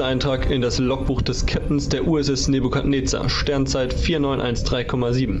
Fünfter 0.00 0.12
Eintrag 0.12 0.50
in 0.50 0.62
das 0.62 0.78
Logbuch 0.78 1.20
des 1.20 1.44
Captains 1.44 1.90
der 1.90 2.08
USS 2.08 2.48
Nebukadnezar, 2.48 3.28
Sternzeit 3.28 3.92
4913,7. 3.92 5.40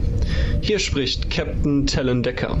Hier 0.60 0.78
spricht 0.78 1.30
Captain 1.30 1.86
Talon 1.86 2.22
Decker. 2.22 2.58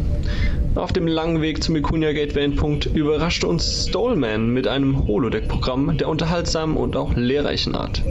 Auf 0.76 0.94
dem 0.94 1.06
langen 1.06 1.42
Weg 1.42 1.62
zum 1.62 1.76
Ikunia 1.76 2.14
Gateway 2.14 2.44
Endpunkt 2.44 2.86
überraschte 2.86 3.46
uns 3.46 3.86
Stolman 3.86 4.48
mit 4.48 4.66
einem 4.66 5.06
Holodeck-Programm 5.06 5.98
der 5.98 6.08
unterhaltsamen 6.08 6.78
und 6.78 6.96
auch 6.96 7.14
lehrreichen 7.16 7.74
Art. 7.74 8.02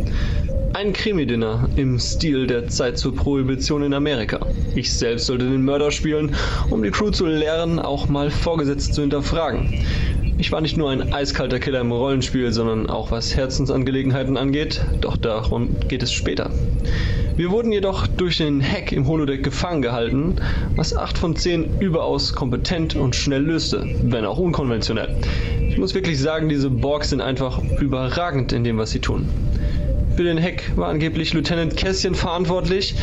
Ein 0.73 0.93
Krimi-Dinner 0.93 1.67
im 1.75 1.97
Stil 1.97 2.45
der 2.45 2.67
Zeit 2.67 2.99
zur 2.99 3.15
Prohibition 3.15 3.81
in 3.81 3.95
Amerika. 3.95 4.45
Ich 4.75 4.93
selbst 4.93 5.25
sollte 5.25 5.45
den 5.45 5.63
Mörder 5.63 5.89
spielen, 5.89 6.35
um 6.69 6.83
die 6.83 6.91
Crew 6.91 7.09
zu 7.09 7.25
lehren, 7.25 7.79
auch 7.79 8.07
mal 8.07 8.29
vorgesetzt 8.29 8.93
zu 8.93 9.01
hinterfragen. 9.01 9.83
Ich 10.39 10.53
war 10.53 10.61
nicht 10.61 10.77
nur 10.77 10.89
ein 10.89 11.11
eiskalter 11.11 11.59
Killer 11.59 11.81
im 11.81 11.91
Rollenspiel, 11.91 12.53
sondern 12.53 12.89
auch 12.89 13.11
was 13.11 13.35
Herzensangelegenheiten 13.35 14.37
angeht, 14.37 14.81
doch 15.01 15.17
darum 15.17 15.75
geht 15.89 16.01
es 16.01 16.13
später. 16.13 16.49
Wir 17.35 17.51
wurden 17.51 17.73
jedoch 17.73 18.07
durch 18.07 18.37
den 18.37 18.63
Hack 18.63 18.93
im 18.93 19.05
Holodeck 19.05 19.43
gefangen 19.43 19.81
gehalten, 19.81 20.37
was 20.77 20.95
8 20.95 21.17
von 21.17 21.35
10 21.35 21.81
überaus 21.81 22.31
kompetent 22.31 22.95
und 22.95 23.17
schnell 23.17 23.43
löste, 23.43 23.85
wenn 24.01 24.23
auch 24.23 24.37
unkonventionell. 24.37 25.13
Ich 25.67 25.77
muss 25.77 25.93
wirklich 25.93 26.17
sagen, 26.17 26.47
diese 26.47 26.69
Borgs 26.69 27.09
sind 27.09 27.19
einfach 27.19 27.61
überragend 27.81 28.53
in 28.53 28.63
dem, 28.63 28.77
was 28.77 28.91
sie 28.91 28.99
tun. 28.99 29.27
Für 30.19 30.25
den 30.25 30.43
Hack 30.43 30.73
war 30.75 30.89
angeblich 30.89 31.31
Lieutenant 31.33 31.77
Kässchen 31.77 32.13
verantwortlich, 32.13 32.93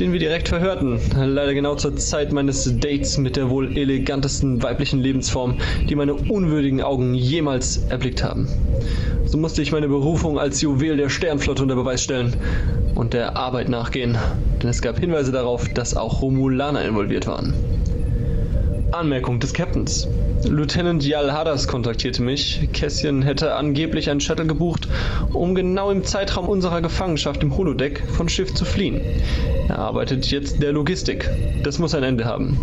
den 0.00 0.12
wir 0.12 0.18
direkt 0.18 0.48
verhörten. 0.48 0.98
Leider 1.14 1.54
genau 1.54 1.76
zur 1.76 1.94
Zeit 1.94 2.32
meines 2.32 2.64
Dates 2.80 3.18
mit 3.18 3.36
der 3.36 3.50
wohl 3.50 3.78
elegantesten 3.78 4.60
weiblichen 4.64 4.98
Lebensform, 4.98 5.58
die 5.88 5.94
meine 5.94 6.14
unwürdigen 6.14 6.82
Augen 6.82 7.14
jemals 7.14 7.84
erblickt 7.88 8.24
haben. 8.24 8.48
So 9.26 9.38
musste 9.38 9.62
ich 9.62 9.70
meine 9.70 9.86
Berufung 9.86 10.40
als 10.40 10.60
Juwel 10.60 10.96
der 10.96 11.08
Sternflotte 11.08 11.62
unter 11.62 11.76
Beweis 11.76 12.02
stellen 12.02 12.34
und 12.96 13.14
der 13.14 13.36
Arbeit 13.36 13.68
nachgehen, 13.68 14.18
denn 14.60 14.68
es 14.68 14.82
gab 14.82 14.98
Hinweise 14.98 15.30
darauf, 15.30 15.68
dass 15.68 15.96
auch 15.96 16.20
Romulaner 16.20 16.84
involviert 16.84 17.28
waren. 17.28 17.54
Anmerkung 18.96 19.40
des 19.40 19.52
Captains. 19.52 20.08
Lieutenant 20.44 21.04
Yal 21.04 21.32
Hadas 21.32 21.68
kontaktierte 21.68 22.22
mich. 22.22 22.68
Kässchen 22.72 23.22
hätte 23.22 23.54
angeblich 23.54 24.10
einen 24.10 24.20
Shuttle 24.20 24.46
gebucht, 24.46 24.88
um 25.32 25.54
genau 25.54 25.90
im 25.90 26.04
Zeitraum 26.04 26.48
unserer 26.48 26.80
Gefangenschaft 26.80 27.42
im 27.42 27.56
Holodeck 27.56 28.02
von 28.08 28.28
Schiff 28.28 28.54
zu 28.54 28.64
fliehen. 28.64 29.00
Er 29.68 29.78
arbeitet 29.78 30.26
jetzt 30.30 30.62
der 30.62 30.72
Logistik. 30.72 31.28
Das 31.62 31.78
muss 31.78 31.94
ein 31.94 32.02
Ende 32.02 32.24
haben. 32.24 32.58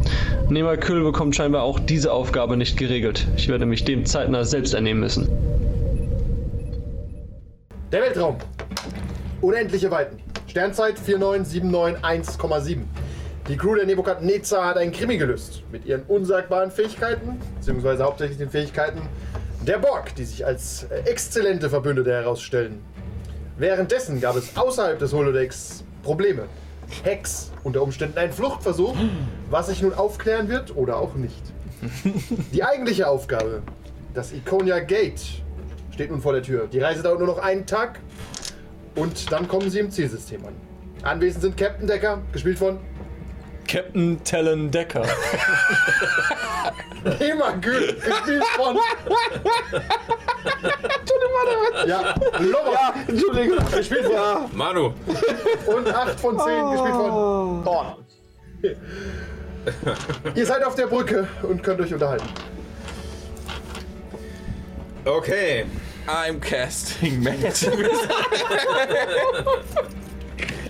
Nehmer 0.50 0.78
Kühl 0.78 1.04
bekommt 1.04 1.36
scheinbar 1.36 1.64
auch 1.64 1.80
diese 1.80 2.12
Aufgabe 2.12 2.58
nicht 2.58 2.78
geregelt. 2.78 3.28
Ich 3.36 3.48
werde 3.48 3.66
mich 3.66 3.84
dem 3.84 4.06
zeitnah 4.06 4.46
selbst 4.46 4.74
ernehmen 4.74 5.02
müssen. 5.02 5.30
Der 7.92 8.02
Weltraum. 8.02 8.38
Unendliche 9.42 9.92
Weiten. 9.92 10.18
Sternzeit 10.48 10.96
49791,7. 11.00 12.78
Die 13.50 13.58
Crew 13.58 13.76
der 13.76 13.86
Nebukadnezar 13.86 14.68
hat 14.68 14.78
einen 14.78 14.94
Krimi 14.94 15.18
gelöst. 15.18 15.64
Mit 15.70 15.86
ihren 15.86 16.04
unsagbaren 16.04 16.72
Fähigkeiten, 16.72 17.42
beziehungsweise 17.56 18.06
hauptsächlich 18.06 18.38
den 18.38 18.50
Fähigkeiten 18.50 19.02
der 19.68 19.80
Borg, 19.80 20.16
die 20.16 20.24
sich 20.24 20.46
als 20.46 20.88
exzellente 21.04 21.70
Verbündete 21.70 22.09
herausstellen. 22.14 22.82
Währenddessen 23.58 24.22
gab 24.22 24.38
es 24.38 24.56
außerhalb 24.56 24.98
des 24.98 25.12
Holodecks 25.12 25.84
Probleme. 26.03 26.44
Hacks, 27.03 27.52
unter 27.66 27.82
Umständen 27.82 28.18
ein 28.18 28.32
Fluchtversuch, 28.32 28.96
was 29.50 29.68
sich 29.68 29.82
nun 29.82 29.94
aufklären 29.94 30.48
wird 30.48 30.76
oder 30.78 30.98
auch 30.98 31.16
nicht. 31.16 31.42
Die 32.53 32.64
eigentliche 32.64 33.09
Aufgabe, 33.09 33.62
das 34.14 34.32
Iconia 34.32 34.80
Gate, 34.80 35.22
steht 35.92 36.12
nun 36.12 36.22
vor 36.22 36.32
der 36.32 36.44
Tür. 36.44 36.68
Die 36.72 36.80
Reise 36.80 37.03
dauert 37.03 37.20
nur 37.20 37.28
noch 37.28 37.40
einen 37.40 37.66
Tag 37.66 38.00
und 38.96 39.34
dann 39.34 39.50
kommen 39.50 39.70
sie 39.70 39.80
im 39.80 39.92
Zielsystem 39.92 40.46
an. 40.46 40.53
Anwesend 41.03 41.42
sind 41.42 41.58
Captain 41.58 41.88
Decker, 41.88 42.22
gespielt 42.32 42.58
von 42.58 42.80
Captain 43.78 44.23
Talon 44.23 44.69
Decker. 44.69 45.01
Thema 47.17 47.53
Gül, 47.59 47.95
gespielt 47.95 48.44
von. 48.56 48.78
Ja, 51.88 52.13
Lover, 52.38 52.72
Ja, 52.72 52.94
Entschuldigung. 53.07 53.57
gespielt 53.72 54.06
von. 54.06 54.13
Ja. 54.13 54.47
Manu, 54.53 54.94
Und 55.66 55.88
8 55.91 56.19
von 56.19 56.38
10 56.39 56.72
gespielt 56.72 56.94
von. 56.94 57.63
Thorn. 57.63 57.95
Ihr 60.35 60.45
seid 60.45 60.63
auf 60.63 60.75
der 60.75 60.85
Brücke 60.85 61.28
und 61.41 61.63
könnt 61.63 61.81
euch 61.81 61.91
unterhalten. 61.91 62.28
okay. 65.05 65.66
I'm 66.05 66.40
casting 66.40 67.23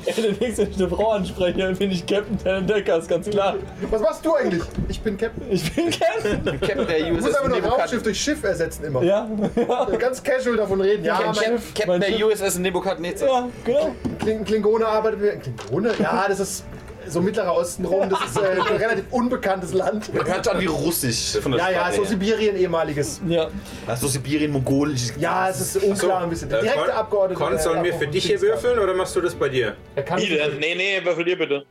Matt. 0.05 0.17
Demnächst, 0.17 0.57
wenn 0.59 0.69
ich 0.71 0.75
eine 0.77 0.87
Frau 0.89 1.11
anspreche, 1.11 1.57
dann 1.59 1.75
bin 1.75 1.91
ich 1.91 2.05
Captain 2.05 2.37
Talon 2.37 2.67
Decker, 2.67 2.97
ist 2.97 3.07
ganz 3.09 3.29
klar. 3.29 3.55
Was 3.89 4.01
machst 4.01 4.25
du 4.25 4.33
eigentlich? 4.35 4.63
Ich 4.89 5.01
bin 5.01 5.17
Captain. 5.17 5.43
Ich 5.51 5.73
bin 5.75 5.89
Captain. 5.91 6.43
Captain 6.59 6.87
der 6.87 6.99
Du 6.99 7.13
musst 7.13 7.27
USS 7.27 7.35
aber 7.37 7.49
nur 7.49 7.59
Raumschiff 7.63 8.03
durch 8.03 8.19
Schiff 8.21 8.43
ersetzen 8.43 8.85
immer. 8.85 9.03
Ja, 9.03 9.27
ja, 9.55 9.85
Ganz 9.97 10.21
casual 10.23 10.57
davon 10.57 10.81
reden. 10.81 11.03
Ja, 11.05 11.19
mein 11.25 11.33
Cap- 11.33 11.43
Captain 11.75 11.87
Mein 11.87 12.01
der 12.01 12.07
Schiff. 12.17 12.41
USS 12.41 12.57
Nebukadnezar. 12.59 13.27
ja, 13.27 13.49
genau. 13.63 13.95
Kling 14.19 14.43
Klingone 14.45 14.85
arbeitet 14.85 15.21
mit. 15.21 15.41
Klingone? 15.43 15.91
Ja, 15.99 16.25
das 16.27 16.39
ist 16.39 16.63
so 17.13 17.22
Mittlerer 17.22 17.56
Osten 17.56 17.85
rum. 17.85 18.09
Das 18.09 18.19
ist 18.25 18.38
äh, 18.38 18.59
ein 18.59 18.62
relativ 18.78 19.06
unbekanntes 19.12 19.74
Land. 19.74 20.12
Hört 20.13 20.47
an 20.47 20.59
wie 20.59 20.66
Russisch. 20.66 21.38
Von 21.41 21.53
der 21.53 21.62
Ja, 21.62 21.69
ja, 21.69 21.78
Sprache 21.79 21.94
so 21.96 22.01
her. 22.01 22.09
Sibirien 22.09 22.56
ehemaliges. 22.57 23.22
Ja. 23.28 23.50
Also 23.88 24.07
Sibirien, 24.07 24.51
Mongolisch. 24.51 25.09
Ja, 25.18 25.50
es 25.50 25.62
ist 25.62 25.84
unklar 25.84 26.24
ein 26.24 26.29
bisschen. 26.29 26.50
Der 26.50 26.60
Äh, 26.60 26.63
direkte 26.63 26.81
Con- 26.83 26.92
Abgeordnete. 26.92 27.42
Con, 27.42 27.60
sollen 27.60 27.83
wir 27.83 27.94
für 27.94 28.07
dich 28.07 28.25
hier 28.25 28.42
würfeln 28.42 28.80
oder 28.80 28.94
machst 28.94 29.15
du 29.15 29.21
das 29.21 29.33
bei 29.36 29.48
dir? 29.50 29.75
Er 29.95 30.04
kann 30.04 30.19
Wie 30.19 30.27
denn? 30.27 30.57
Nee, 30.60 30.75
nee, 30.75 31.00
würfel 31.06 31.27
ihr 31.27 31.38
bitte. 31.38 31.63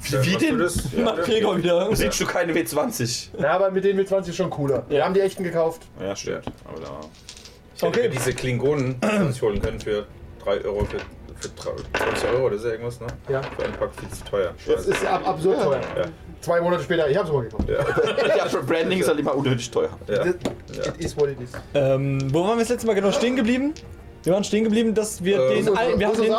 Wie 0.00 0.14
Machst 0.16 0.42
denn? 0.42 0.58
Du 0.58 0.64
das? 0.64 0.92
Macht 0.96 1.22
Gregor 1.24 1.56
wieder. 1.56 1.88
Siehst 1.96 2.20
du 2.20 2.26
keine 2.26 2.52
W20? 2.52 3.28
Ja, 3.40 3.52
aber 3.52 3.70
mit 3.70 3.84
denen 3.84 3.98
W20 4.04 4.32
schon 4.32 4.50
cooler. 4.50 4.84
Wir 4.88 5.04
haben 5.04 5.14
die 5.14 5.20
echten 5.20 5.42
gekauft. 5.42 5.82
Ja, 6.00 6.14
stimmt. 6.14 6.44
Aber 6.64 6.80
da. 6.80 7.00
Ich 7.74 7.82
hätte 7.82 8.00
mir 8.02 8.08
diese 8.10 8.32
Klingonen 8.32 8.96
sich 9.30 9.40
holen 9.42 9.60
können 9.62 9.80
für 9.80 10.06
3 10.44 10.64
Euro, 10.64 10.84
für, 10.84 10.98
für 11.40 11.54
20 11.56 12.28
Euro 12.30 12.46
oder 12.46 12.58
so 12.58 12.68
irgendwas, 12.68 13.00
ne? 13.00 13.06
Ja. 13.28 13.42
Für 13.42 13.64
einen 13.64 13.74
Pack 13.74 13.90
viel 13.98 14.08
zu 14.10 14.24
teuer. 14.24 14.54
Das 14.66 14.86
ist 14.86 15.04
ab 15.06 15.26
absurd 15.26 15.62
teuer. 15.62 15.80
Ja. 15.96 16.04
Zwei 16.40 16.60
Monate 16.60 16.82
später, 16.84 17.08
ich 17.08 17.16
hab's 17.16 17.30
mal 17.32 17.42
gekauft. 17.42 17.64
Ja, 17.68 18.46
für 18.46 18.62
Branding 18.62 19.00
ist 19.00 19.08
halt 19.08 19.18
immer 19.18 19.34
unnötig 19.34 19.70
teuer. 19.70 19.90
Ja. 20.06 20.24
It 20.26 20.36
is 20.98 21.16
what 21.16 21.28
it 21.28 21.40
is. 21.40 21.50
Ähm, 21.74 22.32
wo 22.32 22.42
waren 22.44 22.56
wir 22.56 22.60
das 22.60 22.68
letzte 22.70 22.86
Mal 22.86 22.94
genau 22.94 23.10
stehen 23.12 23.36
geblieben? 23.36 23.74
Wir 24.24 24.32
waren 24.34 24.42
stehen 24.44 24.64
geblieben, 24.64 24.94
dass 24.94 25.22
wir 25.22 25.38
Äh, 25.40 25.48
den. 25.54 25.68
Unser- 25.68 25.72
wir, 25.98 26.08
hatten 26.08 26.20
den 26.22 26.30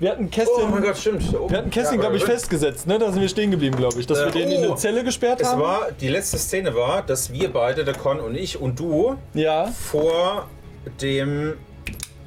wir 0.00 0.10
hatten 0.10 0.30
Oh 0.60 0.66
mein 0.66 0.82
Kästchen. 0.82 0.82
Gott, 0.82 0.96
stimmt. 0.96 1.32
Wir 1.50 1.58
hatten 1.58 1.70
Kästchen, 1.70 1.94
Ja, 1.96 2.00
glaube 2.00 2.16
ich, 2.16 2.24
festgesetzt, 2.24 2.86
ne? 2.86 2.98
Da 2.98 3.12
sind 3.12 3.20
wir 3.20 3.28
stehen 3.28 3.50
geblieben, 3.50 3.76
glaube 3.76 4.00
ich. 4.00 4.06
Dass 4.06 4.18
Äh, 4.18 4.24
wir 4.26 4.32
den 4.32 4.50
in 4.50 4.60
oh. 4.64 4.66
eine 4.68 4.76
Zelle 4.76 5.04
gesperrt 5.04 5.40
Es 5.42 5.48
haben. 5.48 5.60
war, 5.60 5.88
die 6.00 6.08
letzte 6.08 6.38
Szene 6.38 6.74
war, 6.74 7.02
dass 7.02 7.30
wir 7.32 7.52
beide, 7.52 7.84
der 7.84 7.94
Con 7.94 8.18
und 8.20 8.34
ich 8.34 8.60
und 8.60 8.80
du, 8.80 9.16
ja. 9.34 9.66
vor 9.66 10.46
dem. 11.02 11.54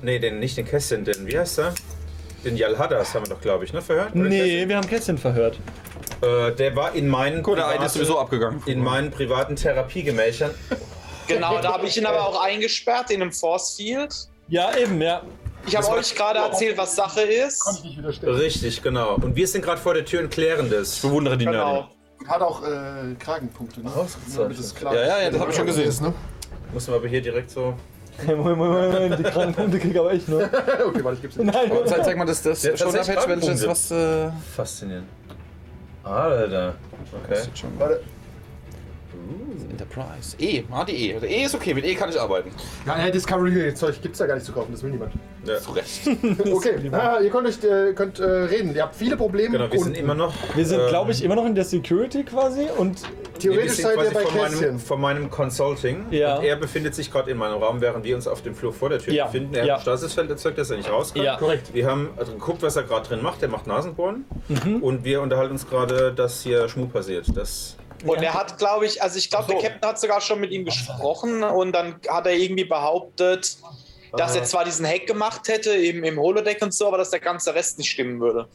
Nee, 0.03 0.19
den, 0.19 0.39
nicht 0.39 0.55
den 0.57 0.65
Kästchen, 0.65 1.03
den, 1.03 1.27
wie 1.27 1.37
heißt 1.37 1.57
der? 1.59 1.73
Den 2.43 2.57
Yalhadas 2.57 3.13
haben 3.13 3.25
wir 3.25 3.35
doch, 3.35 3.41
glaube 3.41 3.65
ich, 3.65 3.73
ne, 3.73 3.81
verhört? 3.81 4.11
Oder 4.15 4.23
Nee, 4.23 4.67
wir 4.67 4.77
haben 4.77 4.87
Kästchen 4.87 5.17
verhört. 5.17 5.59
Äh, 6.21 6.51
der 6.53 6.75
war 6.75 6.93
in 6.93 7.07
meinen, 7.07 7.43
Gut, 7.43 7.57
der 7.57 7.65
eine 7.65 7.73
privaten- 7.77 7.85
ist 7.87 7.93
sowieso 7.93 8.19
abgegangen. 8.19 8.61
in 8.65 8.79
meinen 8.83 9.11
privaten 9.11 9.55
Therapiegemächern. 9.55 10.51
Genau, 11.27 11.61
da 11.61 11.73
habe 11.73 11.85
ich 11.87 11.95
ihn 11.95 12.05
aber 12.05 12.27
auch 12.27 12.43
eingesperrt 12.43 13.09
in 13.11 13.21
einem 13.21 13.31
Force 13.31 13.75
Field. 13.77 14.13
Ja, 14.49 14.75
eben, 14.75 15.01
ja. 15.01 15.21
Ich 15.65 15.73
habe 15.77 15.87
euch 15.91 16.13
gerade 16.13 16.39
erzählt, 16.39 16.77
was 16.77 16.93
Sache 16.95 17.21
ist. 17.21 17.63
Kann 17.63 17.75
ich 17.75 17.83
nicht 17.85 17.97
widerstehen. 17.99 18.29
Richtig, 18.35 18.81
genau. 18.81 19.15
Und 19.15 19.33
wir 19.35 19.47
sind 19.47 19.63
gerade 19.63 19.79
vor 19.79 19.93
der 19.93 20.03
Tür 20.03 20.21
und 20.21 20.29
klären 20.31 20.69
das. 20.69 20.97
Bewundere 20.99 21.37
die. 21.37 21.45
Genau. 21.45 21.87
Hat 22.27 22.41
auch 22.41 22.63
äh, 22.63 23.13
Kragenpunkte, 23.17 23.79
ne? 23.81 23.89
Ausgezeichnet. 23.95 24.39
Damit 24.39 24.59
es 24.59 24.75
klar 24.75 24.93
Ja, 24.93 25.01
ja, 25.05 25.21
ja, 25.21 25.29
das 25.29 25.39
hab 25.39 25.49
ich 25.51 25.55
schon 25.55 25.65
gesehen. 25.67 25.87
Ist, 25.87 26.01
ne? 26.01 26.13
Muss 26.73 26.87
man 26.87 26.97
aber 26.97 27.07
hier 27.07 27.21
direkt 27.21 27.49
so. 27.51 27.75
Moment, 28.27 28.57
Moment, 28.57 28.93
Moment, 28.93 29.19
die 29.19 29.23
Krankenpunkte 29.23 29.79
krieg 29.79 29.97
aber 29.97 30.13
ich, 30.13 30.27
ne? 30.27 30.49
okay, 30.87 31.03
warte, 31.03 31.15
ich 31.15 31.21
geb's 31.21 31.35
dir. 31.35 31.43
Nein, 31.45 31.71
Aber 31.71 31.85
zeig, 31.85 32.03
zeig 32.03 32.17
mal 32.17 32.25
das, 32.25 32.41
das 32.41 32.61
tatsächlich 32.61 32.79
Shoulder-Patch, 32.79 33.27
welches 33.27 33.67
was. 33.67 33.91
Äh, 33.91 34.29
Faszinierend. 34.55 35.07
Alter. 36.03 36.75
Okay. 37.25 37.41
Warte. 37.77 38.01
Enterprise. 39.69 40.35
E, 40.39 40.63
ah, 40.71 40.83
die 40.83 41.09
E. 41.09 41.13
Also 41.15 41.25
E 41.25 41.43
ist 41.43 41.55
okay, 41.55 41.73
mit 41.73 41.85
E 41.85 41.95
kann 41.95 42.09
ich 42.09 42.19
arbeiten. 42.19 42.51
Ja, 42.85 42.95
hey, 42.95 43.11
Discovery-Zeug 43.11 44.01
gibt's 44.01 44.19
da 44.19 44.25
gar 44.25 44.35
nicht 44.35 44.45
zu 44.45 44.51
kaufen, 44.51 44.71
das 44.71 44.83
will 44.83 44.91
niemand. 44.91 45.13
Ja. 45.45 45.57
Zu 45.59 45.71
Recht. 45.71 46.07
Okay, 46.51 46.75
ah, 46.91 47.19
ihr 47.19 47.29
könnt, 47.29 47.47
euch, 47.47 47.63
äh, 47.63 47.93
könnt 47.93 48.19
äh, 48.19 48.23
reden. 48.23 48.75
Ihr 48.75 48.83
habt 48.83 48.95
viele 48.95 49.17
Probleme. 49.17 49.57
Genau, 49.57 49.71
wir 49.71 49.79
sind 49.79 49.97
immer 49.97 50.13
noch. 50.13 50.33
Wir 50.55 50.65
sind, 50.65 50.81
ähm, 50.81 50.89
glaube 50.89 51.11
ich, 51.11 51.23
immer 51.23 51.35
noch 51.35 51.45
in 51.45 51.55
der 51.55 51.65
Security 51.65 52.23
quasi 52.23 52.67
und 52.77 53.01
Theoretisch 53.41 53.71
sind 53.73 53.83
seid 53.83 53.97
ihr 53.97 54.01
quasi 54.03 54.13
bei 54.13 54.21
von 54.21 54.37
meinem, 54.37 54.49
Kästchen. 54.51 54.79
von 54.79 55.01
meinem 55.01 55.29
Consulting. 55.29 56.05
Ja. 56.11 56.37
Und 56.37 56.43
er 56.45 56.55
befindet 56.55 56.95
sich 56.95 57.11
gerade 57.11 57.31
in 57.31 57.37
meinem 57.37 57.57
Raum, 57.61 57.81
während 57.81 58.03
wir 58.05 58.15
uns 58.15 58.27
auf 58.27 58.41
dem 58.41 58.55
Flur 58.55 58.73
vor 58.73 58.89
der 58.89 58.99
Tür 58.99 59.13
Ja. 59.13 59.25
befinden. 59.25 59.55
Er 59.55 59.65
Ja. 59.65 59.73
hat 59.73 59.79
ein 59.79 59.83
Stasisfeld 59.83 60.29
erzeugt, 60.29 60.57
dass 60.57 60.69
er 60.69 60.77
nicht 60.77 60.89
rauskommt. 60.89 61.25
Ja. 61.25 61.37
Korrekt. 61.37 61.73
Wir 61.73 61.85
haben 61.87 62.09
also 62.17 62.31
geguckt, 62.33 62.61
was 62.61 62.75
er 62.75 62.83
gerade 62.83 63.07
drin 63.07 63.21
macht. 63.21 63.41
Er 63.41 63.49
macht 63.49 63.67
Nasenbohren. 63.67 64.25
Mhm. 64.47 64.83
Und 64.83 65.03
wir 65.03 65.21
unterhalten 65.21 65.53
uns 65.53 65.67
gerade, 65.69 66.13
dass 66.13 66.41
hier 66.43 66.67
Schmuh 66.69 66.87
passiert. 66.87 67.25
Das 67.35 67.75
Und 68.05 68.21
er 68.23 68.33
hat, 68.33 68.57
glaube 68.57 68.85
ich, 68.85 69.01
also 69.03 69.17
ich 69.17 69.29
glaube, 69.29 69.53
der 69.53 69.61
Captain 69.61 69.89
hat 69.89 69.99
sogar 69.99 70.21
schon 70.21 70.39
mit 70.39 70.51
ihm 70.51 70.65
gesprochen 70.65 71.43
und 71.43 71.71
dann 71.73 71.95
hat 72.07 72.25
er 72.25 72.33
irgendwie 72.33 72.65
behauptet, 72.65 73.57
dass 74.17 74.35
er 74.35 74.43
zwar 74.43 74.65
diesen 74.65 74.85
Hack 74.85 75.07
gemacht 75.07 75.47
hätte 75.47 75.71
im, 75.71 76.03
im 76.03 76.19
Holodeck 76.19 76.61
und 76.61 76.73
so, 76.73 76.87
aber 76.87 76.97
dass 76.97 77.11
der 77.11 77.19
ganze 77.21 77.53
Rest 77.55 77.77
nicht 77.77 77.89
stimmen 77.91 78.19
würde. 78.19 78.47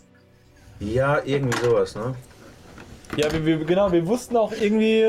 ja, 0.80 1.20
irgendwie 1.24 1.56
sowas, 1.64 1.94
ne? 1.94 2.14
Ja, 3.16 3.32
wir, 3.32 3.44
wir, 3.44 3.64
genau, 3.64 3.90
wir 3.92 4.06
wussten 4.06 4.36
auch 4.36 4.52
irgendwie, 4.52 5.06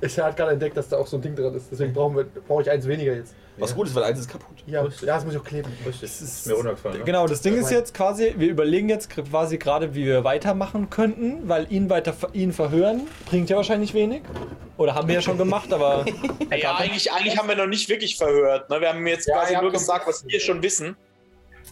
Ich 0.00 0.18
hat 0.18 0.36
gerade 0.36 0.52
entdeckt, 0.52 0.76
dass 0.76 0.88
da 0.88 0.98
auch 0.98 1.06
so 1.06 1.16
ein 1.16 1.22
Ding 1.22 1.34
drin 1.34 1.54
ist. 1.54 1.68
Deswegen 1.70 1.92
brauchen 1.92 2.16
wir, 2.16 2.24
brauche 2.24 2.62
ich 2.62 2.70
eins 2.70 2.86
weniger 2.86 3.14
jetzt. 3.14 3.34
Was 3.58 3.74
gut 3.74 3.86
ist, 3.86 3.94
weil 3.94 4.04
eins 4.04 4.20
ist 4.20 4.28
kaputt. 4.28 4.56
Ja, 4.66 4.84
ja 4.84 4.90
das 5.06 5.24
muss 5.24 5.34
ich 5.34 5.40
auch 5.40 5.44
kleben. 5.44 5.72
Richtig. 5.86 6.02
ist 6.02 6.46
mir 6.46 6.54
runtergefallen. 6.54 6.98
Ne? 6.98 7.04
genau, 7.04 7.26
das 7.26 7.40
Ding 7.40 7.56
ist 7.56 7.70
jetzt 7.70 7.94
quasi, 7.94 8.34
wir 8.36 8.48
überlegen 8.48 8.88
jetzt 8.88 9.08
quasi 9.08 9.56
gerade, 9.56 9.94
wie 9.94 10.04
wir 10.04 10.24
weitermachen 10.24 10.90
könnten, 10.90 11.48
weil 11.48 11.66
ihn 11.72 11.88
weiter 11.88 12.14
ihn 12.34 12.52
verhören 12.52 13.06
bringt 13.26 13.48
ja 13.48 13.56
wahrscheinlich 13.56 13.94
wenig. 13.94 14.22
Oder 14.76 14.94
haben 14.94 15.08
wir 15.08 15.14
ja 15.14 15.22
schon 15.22 15.38
gemacht, 15.38 15.72
aber 15.72 16.04
Ja, 16.56 16.76
eigentlich, 16.76 17.10
eigentlich 17.10 17.38
haben 17.38 17.48
wir 17.48 17.56
noch 17.56 17.66
nicht 17.66 17.88
wirklich 17.88 18.16
verhört. 18.16 18.68
Ne? 18.68 18.80
Wir 18.80 18.90
haben 18.90 19.06
jetzt 19.06 19.26
Ja, 19.26 19.36
quasi 19.38 19.56
nur 19.56 19.72
gesagt, 19.72 20.06
was 20.06 20.26
wir 20.26 20.38
schon 20.38 20.62
wissen. 20.62 20.96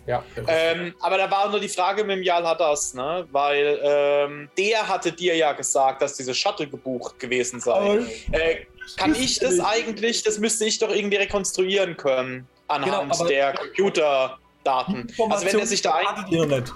Ja. 0.06 0.22
Ähm, 0.48 0.94
aber 1.00 1.16
da 1.18 1.30
war 1.30 1.48
nur 1.50 1.60
die 1.60 1.68
Frage 1.68 2.04
mit 2.04 2.16
dem 2.18 2.22
Jal 2.22 2.44
Hadas, 2.46 2.92
ne? 2.94 3.26
weil 3.32 3.80
ähm, 3.82 4.48
der 4.58 4.86
hatte 4.86 5.12
dir 5.12 5.34
ja 5.36 5.52
gesagt, 5.52 6.02
dass 6.02 6.14
diese 6.16 6.34
Shuttle 6.34 6.66
gebucht 6.66 7.18
gewesen 7.18 7.60
sei. 7.60 7.72
Aber- 7.72 7.98
Äh, 8.32 8.66
kann 8.98 9.14
ich 9.14 9.38
das 9.38 9.60
eigentlich, 9.60 10.22
das 10.24 10.38
müsste 10.38 10.66
ich 10.66 10.78
doch 10.78 10.90
irgendwie 10.94 11.16
rekonstruieren 11.16 11.96
können 11.96 12.46
anhand 12.68 13.10
Genau, 13.12 13.26
der 13.26 13.54
Computerdaten. 13.54 15.10
Also 15.30 15.46
wenn 15.46 15.58
er 15.58 15.66
sich 15.66 15.80
da 15.80 15.94
ein... 15.94 16.06
hattet 16.06 16.30
ihr 16.30 16.44
noch 16.46 16.58
nicht. 16.58 16.72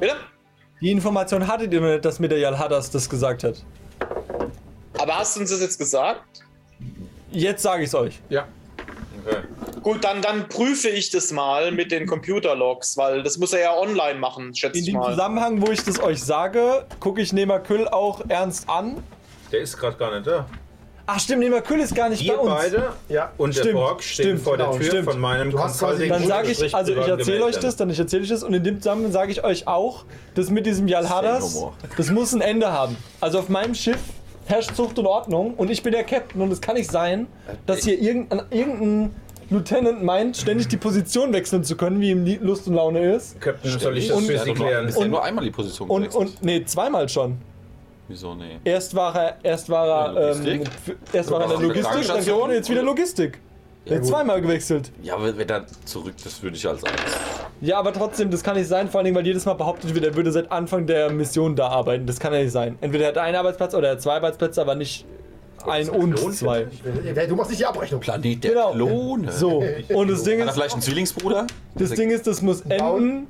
Bitte? 0.00 0.16
Die 0.80 0.90
Information 0.90 1.46
hattet 1.46 1.72
ihr 1.74 1.80
noch 1.80 1.88
nicht, 1.90 2.04
dass 2.06 2.18
mir 2.18 2.28
der 2.28 2.38
Jal 2.38 2.58
Hadas 2.58 2.90
das 2.90 3.08
gesagt 3.08 3.44
hat. 3.44 3.62
Aber 4.98 5.18
hast 5.18 5.36
du 5.36 5.40
uns 5.40 5.50
das 5.50 5.60
jetzt 5.60 5.78
gesagt? 5.78 6.24
Jetzt 7.30 7.62
sage 7.62 7.82
ich 7.82 7.88
es 7.88 7.94
euch. 7.94 8.18
Ja. 8.30 8.46
Okay. 9.26 9.38
Gut, 9.82 10.04
dann, 10.04 10.22
dann 10.22 10.48
prüfe 10.48 10.88
ich 10.88 11.10
das 11.10 11.32
mal 11.32 11.72
mit 11.72 11.90
den 11.90 12.06
Computerlogs, 12.06 12.96
weil 12.96 13.22
das 13.22 13.38
muss 13.38 13.52
er 13.52 13.60
ja 13.60 13.76
online 13.76 14.18
machen, 14.18 14.54
schätze 14.54 14.78
In 14.78 14.84
ich 14.84 14.90
dem 14.90 15.00
mal. 15.00 15.10
Zusammenhang, 15.10 15.66
wo 15.66 15.70
ich 15.72 15.82
das 15.84 16.00
euch 16.00 16.22
sage, 16.22 16.86
gucke 17.00 17.20
ich 17.20 17.32
Nemakül 17.32 17.88
auch 17.88 18.22
ernst 18.28 18.68
an. 18.68 19.02
Der 19.50 19.60
ist 19.60 19.76
gerade 19.76 19.96
gar 19.96 20.14
nicht 20.14 20.26
da. 20.26 20.46
Ach 21.04 21.18
stimmt, 21.18 21.40
Nemakül 21.40 21.80
ist 21.80 21.94
gar 21.96 22.08
nicht 22.08 22.22
Wir 22.22 22.34
bei 22.34 22.38
uns. 22.38 22.54
beide 22.54 22.92
Ja. 23.08 23.32
und 23.36 23.56
der 23.56 23.62
Stimmt, 23.62 23.74
Borg 23.74 24.02
stehen 24.04 24.24
stimmt, 24.24 24.40
vor 24.42 24.56
der 24.56 24.66
genau, 24.66 24.78
Tür 24.78 24.86
stimmt. 24.86 25.10
von 25.10 25.20
meinem 25.20 25.50
Du 25.50 25.58
hast 25.58 25.80
quasi- 25.80 26.08
Dann 26.08 26.26
sage 26.28 26.52
ich, 26.52 26.74
also 26.74 26.92
ich 26.92 27.08
erzähle 27.08 27.44
euch 27.44 27.58
das, 27.58 27.74
dann 27.76 27.90
ich 27.90 27.98
erzähle 27.98 28.22
euch 28.22 28.28
das 28.28 28.44
und 28.44 28.54
in 28.54 28.62
dem 28.62 28.80
Zusammenhang 28.80 29.10
sage 29.10 29.32
ich 29.32 29.42
euch 29.42 29.66
auch, 29.66 30.04
das 30.36 30.48
mit 30.50 30.64
diesem 30.64 30.86
Yalhadas, 30.86 31.60
das 31.96 32.10
muss 32.12 32.32
ein 32.32 32.40
Ende 32.40 32.70
haben. 32.72 32.96
Also 33.20 33.40
auf 33.40 33.48
meinem 33.48 33.74
Schiff 33.74 33.98
herrscht 34.46 34.76
Zucht 34.76 34.96
und 34.98 35.06
Ordnung 35.06 35.54
und 35.54 35.70
ich 35.72 35.82
bin 35.82 35.92
der 35.92 36.04
Captain 36.04 36.40
und 36.40 36.52
es 36.52 36.60
kann 36.60 36.76
nicht 36.76 36.90
sein, 36.90 37.26
dass 37.66 37.80
hier 37.82 38.00
irgendein, 38.00 38.42
irgendein 38.50 39.16
Lieutenant 39.50 40.02
meint, 40.02 40.36
ständig 40.36 40.68
die 40.68 40.76
Position 40.76 41.32
wechseln 41.32 41.64
zu 41.64 41.76
können, 41.76 42.00
wie 42.00 42.10
ihm 42.10 42.24
die 42.24 42.36
Lust 42.36 42.66
und 42.68 42.74
Laune 42.74 43.14
ist. 43.14 43.40
Captain, 43.40 43.78
soll 43.78 43.98
ich 43.98 44.08
das 44.08 44.16
Und- 44.16 44.24
für 44.26 44.32
Er 44.34 44.38
Sie 44.40 44.46
nur, 44.54 44.56
klären? 44.66 44.86
bisher 44.86 45.08
nur 45.08 45.22
einmal 45.24 45.44
die 45.44 45.50
Position 45.50 45.88
Und, 45.90 46.02
gewechselt. 46.02 46.28
und 46.28 46.42
nee, 46.44 46.64
zweimal 46.64 47.08
schon. 47.08 47.36
Wieso, 48.08 48.34
nee? 48.34 48.58
Erst 48.64 48.94
war 48.94 49.14
er, 49.14 49.36
erst 49.42 49.68
war 49.68 50.14
er, 50.16 50.32
ähm, 50.36 50.62
erst 51.12 51.30
war 51.30 51.40
er 51.40 51.44
in 51.44 51.50
der 51.50 51.60
Logistik, 51.68 52.06
dann 52.06 52.26
kommt 52.26 52.50
er 52.50 52.56
jetzt 52.56 52.70
wieder 52.70 52.82
Logistik. 52.82 53.38
Er 53.84 53.96
hat 53.96 54.06
zweimal 54.06 54.40
gewechselt. 54.40 54.92
Ja, 55.02 55.14
aber 55.14 55.36
wenn 55.36 55.48
er 55.48 55.64
zurück, 55.84 56.14
das 56.22 56.40
würde 56.42 56.56
ich 56.56 56.68
als 56.68 56.84
eins. 56.84 56.94
Ja, 57.60 57.78
aber 57.78 57.92
trotzdem, 57.92 58.30
das 58.30 58.42
kann 58.44 58.56
nicht 58.56 58.68
sein, 58.68 58.88
vor 58.88 58.98
allen 58.98 59.06
Dingen, 59.06 59.16
weil 59.16 59.26
jedes 59.26 59.44
Mal 59.44 59.54
behauptet 59.54 59.92
wird, 59.94 60.04
er 60.04 60.14
würde 60.14 60.30
seit 60.30 60.52
Anfang 60.52 60.86
der 60.86 61.10
Mission 61.10 61.56
da 61.56 61.68
arbeiten. 61.68 62.06
Das 62.06 62.20
kann 62.20 62.32
ja 62.32 62.40
nicht 62.42 62.52
sein. 62.52 62.76
Entweder 62.80 63.04
er 63.06 63.08
hat 63.08 63.18
einen 63.18 63.36
Arbeitsplatz 63.36 63.74
oder 63.74 63.88
er 63.88 63.92
hat 63.94 64.02
zwei 64.02 64.14
Arbeitsplätze, 64.16 64.60
aber 64.60 64.74
nicht 64.76 65.04
ein 65.66 65.88
und 65.88 66.14
Klon, 66.14 66.32
zwei. 66.32 66.66
Du 67.28 67.36
machst 67.36 67.50
nicht 67.50 67.60
die 67.60 67.66
Abrechnung. 67.66 68.00
Planet 68.00 68.42
der 68.44 68.50
Genau. 68.52 68.72
Klone. 68.72 69.32
So, 69.32 69.62
und 69.94 70.10
das 70.10 70.22
Ding 70.24 70.40
Hat 70.40 70.46
er 70.46 70.50
ist, 70.50 70.54
vielleicht 70.54 70.72
einen 70.74 70.82
Zwillingsbruder? 70.82 71.46
das 71.74 71.90
Ding 71.90 72.10
ist, 72.10 72.26
das 72.26 72.42
muss 72.42 72.62
enden. 72.62 73.26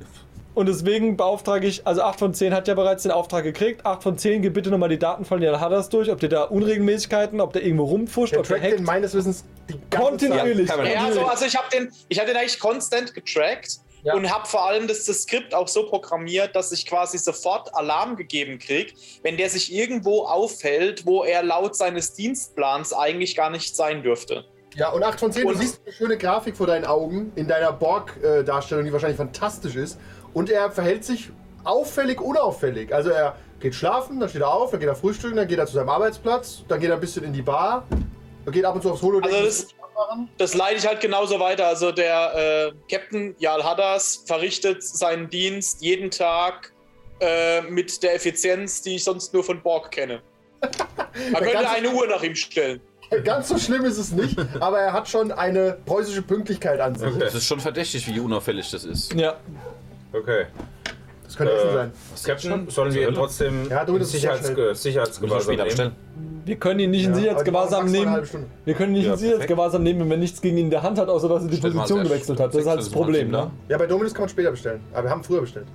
Und 0.55 0.67
deswegen 0.67 1.17
beauftrage 1.17 1.65
ich, 1.65 1.87
also 1.87 2.03
8 2.03 2.19
von 2.19 2.33
10 2.35 2.53
hat 2.53 2.67
ja 2.67 2.75
bereits 2.75 3.01
den 3.01 3.11
Auftrag 3.11 3.43
gekriegt. 3.43 3.87
8 3.87 4.03
von 4.03 4.17
10, 4.19 4.43
gib 4.43 4.53
bitte 4.53 4.69
nochmal 4.69 4.89
die 4.89 4.99
Daten 4.99 5.25
von 5.25 5.41
Jan 5.41 5.59
Hadders 5.59 5.89
durch, 5.89 6.11
ob 6.11 6.19
der 6.19 6.29
da 6.29 6.43
Unregelmäßigkeiten, 6.43 7.41
ob 7.41 7.53
der 7.53 7.63
irgendwo 7.65 7.85
rumfuscht, 7.85 8.33
Der 8.33 8.39
ob 8.41 8.47
der 8.47 8.57
trackt 8.57 8.71
den 8.71 8.77
hackt. 8.79 8.85
meines 8.85 9.15
Wissens 9.15 9.45
die 9.67 9.79
ganze 9.89 10.09
Kontinuierlich. 10.09 10.67
Man 10.69 10.85
Ja, 10.85 11.05
also, 11.05 11.25
also 11.25 11.45
ich 11.45 11.55
habe 11.55 11.65
den, 11.73 11.89
ich 12.07 12.19
habe 12.19 12.27
den 12.27 12.37
eigentlich 12.37 12.59
konstant 12.59 13.15
getrackt 13.15 13.79
Ja. 14.03 14.15
und 14.15 14.29
habe 14.33 14.45
vor 14.47 14.65
allem 14.65 14.87
das, 14.87 15.05
das 15.05 15.23
Skript 15.23 15.53
auch 15.55 15.67
so 15.67 15.83
programmiert, 15.87 16.55
dass 16.55 16.71
ich 16.71 16.85
quasi 16.85 17.17
sofort 17.17 17.73
Alarm 17.75 18.15
gegeben 18.15 18.59
krieg, 18.59 18.93
wenn 19.21 19.37
der 19.37 19.49
sich 19.49 19.73
irgendwo 19.73 20.23
aufhält, 20.23 21.05
wo 21.05 21.23
er 21.23 21.41
laut 21.43 21.75
seines 21.75 22.13
Dienstplans 22.13 22.93
eigentlich 22.93 23.35
gar 23.35 23.49
nicht 23.49 23.75
sein 23.75 24.03
dürfte. 24.03 24.45
Ja, 24.75 24.89
und 24.91 25.03
8 25.03 25.19
von 25.19 25.31
10, 25.31 25.43
du 25.43 25.49
Und- 25.49 25.57
siehst 25.57 25.81
eine 25.85 25.93
schöne 25.93 26.17
Grafik 26.17 26.57
vor 26.57 26.67
deinen 26.67 26.85
Augen 26.85 27.31
in 27.35 27.47
deiner 27.47 27.71
Borg-Darstellung, 27.71 28.85
die 28.85 28.91
wahrscheinlich 28.91 29.17
fantastisch 29.17 29.75
ist. 29.75 29.99
Und 30.33 30.49
er 30.49 30.71
verhält 30.71 31.05
sich 31.05 31.29
auffällig, 31.63 32.19
unauffällig. 32.19 32.93
Also 32.93 33.11
er 33.11 33.35
geht 33.59 33.75
schlafen, 33.75 34.19
dann 34.19 34.27
steht 34.29 34.41
er 34.41 34.51
auf, 34.53 34.71
dann 34.71 34.79
geht 34.79 34.89
er 34.89 34.95
frühstücken, 34.95 35.37
dann 35.37 35.47
geht 35.47 35.59
er 35.59 35.65
zu 35.67 35.73
seinem 35.73 35.89
Arbeitsplatz, 35.89 36.63
dann 36.67 36.79
geht 36.79 36.89
er 36.89 36.95
ein 36.95 36.99
bisschen 37.01 37.23
in 37.23 37.31
die 37.33 37.41
Bar, 37.43 37.85
geht 38.51 38.65
ab 38.65 38.75
und 38.75 38.81
zu 38.81 38.91
aufs 38.91 39.01
Holodeck. 39.01 39.31
Also 39.31 39.45
das-. 39.45 39.67
Das 40.37 40.53
leite 40.55 40.77
ich 40.77 40.87
halt 40.87 41.01
genauso 41.01 41.39
weiter. 41.39 41.67
Also 41.67 41.91
der 41.91 42.71
äh, 42.71 42.71
Captain 42.89 43.35
Jal 43.37 43.63
Hadders 43.63 44.23
verrichtet 44.25 44.83
seinen 44.83 45.29
Dienst 45.29 45.81
jeden 45.81 46.09
Tag 46.09 46.73
äh, 47.19 47.61
mit 47.61 48.01
der 48.01 48.15
Effizienz, 48.15 48.81
die 48.81 48.95
ich 48.95 49.03
sonst 49.03 49.33
nur 49.33 49.43
von 49.43 49.61
Borg 49.61 49.91
kenne. 49.91 50.21
Man 51.31 51.43
könnte 51.43 51.69
eine 51.69 51.89
Uhr 51.89 52.07
nach 52.07 52.23
ihm 52.23 52.35
stellen. 52.35 52.81
Ganz 53.23 53.49
so 53.49 53.59
schlimm 53.59 53.85
ist 53.85 53.99
es 53.99 54.11
nicht, 54.11 54.35
aber 54.59 54.79
er 54.79 54.93
hat 54.93 55.07
schon 55.07 55.31
eine 55.31 55.77
preußische 55.85 56.23
Pünktlichkeit 56.23 56.79
an 56.79 56.95
sich. 56.95 57.09
Okay. 57.09 57.19
Das 57.19 57.35
ist 57.35 57.45
schon 57.45 57.59
verdächtig, 57.59 58.07
wie 58.07 58.19
unauffällig 58.19 58.71
das 58.71 58.85
ist. 58.85 59.13
Ja, 59.13 59.37
Okay. 60.13 60.45
Das 61.33 61.37
könnte 61.37 61.53
Essen 61.53 61.73
sein. 61.73 61.91
Captain, 62.25 62.69
sollen 62.69 62.93
wir 62.93 63.07
ihn 63.09 63.15
trotzdem 63.15 63.69
Ja, 63.69 63.83
du, 63.85 63.93
in 63.93 63.99
das 63.99 64.07
ist 64.09 64.13
Sicherheits 64.13 64.47
schnell. 64.51 64.69
äh, 64.69 64.75
Sicherheitsgewahrsam 64.75 65.41
später 65.41 65.63
nehmen? 65.63 65.69
bestellen. 65.69 65.91
wir 66.45 66.55
können 66.57 66.79
ihn 66.79 66.91
nicht 66.91 67.05
in 67.05 67.09
Ja, 67.11 67.15
Sicherheitsgewahrsam 67.17 67.79
aber 67.81 67.89
die 67.89 67.93
machen 67.93 67.93
maximal 67.93 68.01
eine 68.01 68.05
nehmen. 68.05 68.13
halbe 68.13 68.27
Stunde. 68.27 68.47
Wir 68.65 68.73
können 68.75 68.91
ihn 68.91 68.97
nicht 68.97 69.07
Ja, 69.07 69.13
in 69.13 69.17
Sicherheitsgewahrsam 69.19 69.83
nehmen, 69.83 69.99
wenn 70.01 70.07
man 70.09 70.19
nichts 70.19 70.41
gegen 70.41 70.57
ihn 70.57 70.65
in 70.65 70.69
der 70.69 70.83
Hand 70.83 70.99
hat, 70.99 71.09
außer 71.09 71.27
dass 71.29 71.43
er 71.43 71.49
die 71.49 71.57
Stell 71.57 71.71
mal 71.71 71.81
Position 71.81 72.03
gewechselt 72.03 72.39
hat. 72.39 72.53
Das 72.53 72.61
ist 72.61 72.67
halt 72.67 72.79
das 72.79 72.89
Problem. 72.89 73.31
da. 73.31 73.45
Ne? 73.45 73.51
Ja, 73.69 73.77
bei 73.79 73.87
Dominus 73.87 74.13
kann 74.13 74.21
man 74.23 74.29
später 74.29 74.51
bestellen. 74.51 74.81
Aber 74.93 75.03
wir 75.05 75.09
haben 75.09 75.23
früher 75.23 75.41
bestellt. 75.41 75.65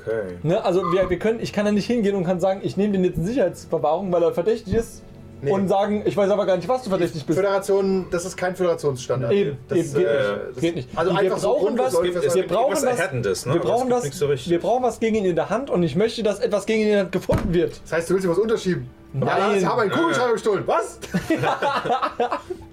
Okay. 0.00 0.38
Ne? 0.42 0.64
Also 0.64 0.80
wir, 0.92 1.10
wir 1.10 1.18
können, 1.18 1.38
ich 1.40 1.52
kann 1.52 1.66
ja 1.66 1.72
nicht 1.72 1.86
hingehen 1.86 2.16
und 2.16 2.24
kann 2.24 2.40
sagen, 2.40 2.60
ich 2.64 2.76
nehme 2.76 2.92
den 2.92 3.04
jetzt 3.04 3.18
in 3.18 3.26
Sicherheitsverwahrung, 3.26 4.10
weil 4.12 4.22
er 4.22 4.32
verdächtig 4.32 4.74
ist. 4.74 5.02
Nee. 5.44 5.50
Und 5.50 5.66
sagen, 5.66 6.04
ich 6.06 6.16
weiß 6.16 6.30
aber 6.30 6.46
gar 6.46 6.56
nicht, 6.56 6.68
was 6.68 6.84
du 6.84 6.90
verdächtig 6.90 7.26
bist. 7.26 7.36
Föderation, 7.36 8.06
das 8.12 8.24
ist 8.24 8.36
kein 8.36 8.54
Föderationsstandard. 8.54 9.32
Eben, 9.32 9.58
das, 9.66 9.76
eben, 9.78 9.94
geht, 9.94 10.06
äh, 10.06 10.12
nicht, 10.12 10.40
das- 10.54 10.60
geht 10.60 10.76
nicht. 10.76 10.88
Also 10.94 11.20
wir 11.20 11.36
so 11.36 11.48
brauchen 11.48 11.78
was, 11.78 11.92
wir, 12.00 12.36
ich 12.36 12.46
brauchen 12.46 12.72
was, 12.72 12.82
Erhärtendes, 12.84 13.46
ne? 13.46 13.54
wir 13.54 13.60
es 13.60 13.66
brauchen 13.66 13.90
was, 13.90 14.04
so 14.16 14.28
wir 14.30 14.60
brauchen 14.60 14.84
was 14.84 15.00
gegen 15.00 15.16
ihn 15.16 15.24
in 15.24 15.34
der 15.34 15.50
Hand 15.50 15.68
und 15.68 15.82
ich 15.82 15.96
möchte, 15.96 16.22
dass 16.22 16.38
etwas 16.38 16.64
gegen 16.64 16.82
ihn 16.82 16.86
in 16.86 16.92
der 16.92 17.00
Hand 17.02 17.12
gefunden 17.12 17.52
wird. 17.52 17.80
Das 17.82 17.92
heißt, 17.92 18.08
du 18.10 18.14
willst 18.14 18.24
dir 18.24 18.30
was 18.30 18.38
unterschieben? 18.38 18.88
Nein. 19.14 19.26
Ja, 19.26 19.58
sie 19.58 19.66
haben 19.66 19.80
einen 19.80 19.90
Kugelschreiber 19.90 20.32
gestohlen. 20.32 20.62
Was? 20.66 21.00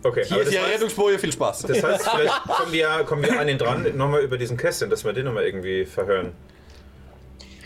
Okay, 0.02 0.24
Hier 0.24 0.38
ist 0.38 0.46
das 0.46 0.50
die 0.54 0.60
heißt, 0.60 0.74
Rettungsboje, 0.76 1.20
viel 1.20 1.34
Spaß. 1.34 1.64
das 1.64 1.84
heißt, 1.84 2.10
vielleicht 2.16 2.44
kommen 2.46 2.72
wir, 2.72 2.88
kommen 3.06 3.24
wir 3.24 3.38
an 3.38 3.48
den 3.48 3.58
dran, 3.58 3.86
nochmal 3.98 4.22
über 4.22 4.38
diesen 4.38 4.56
Kästchen, 4.56 4.90
dass 4.90 5.04
wir 5.04 5.12
den 5.12 5.26
nochmal 5.26 5.44
irgendwie 5.44 5.86
verhören. 5.86 6.32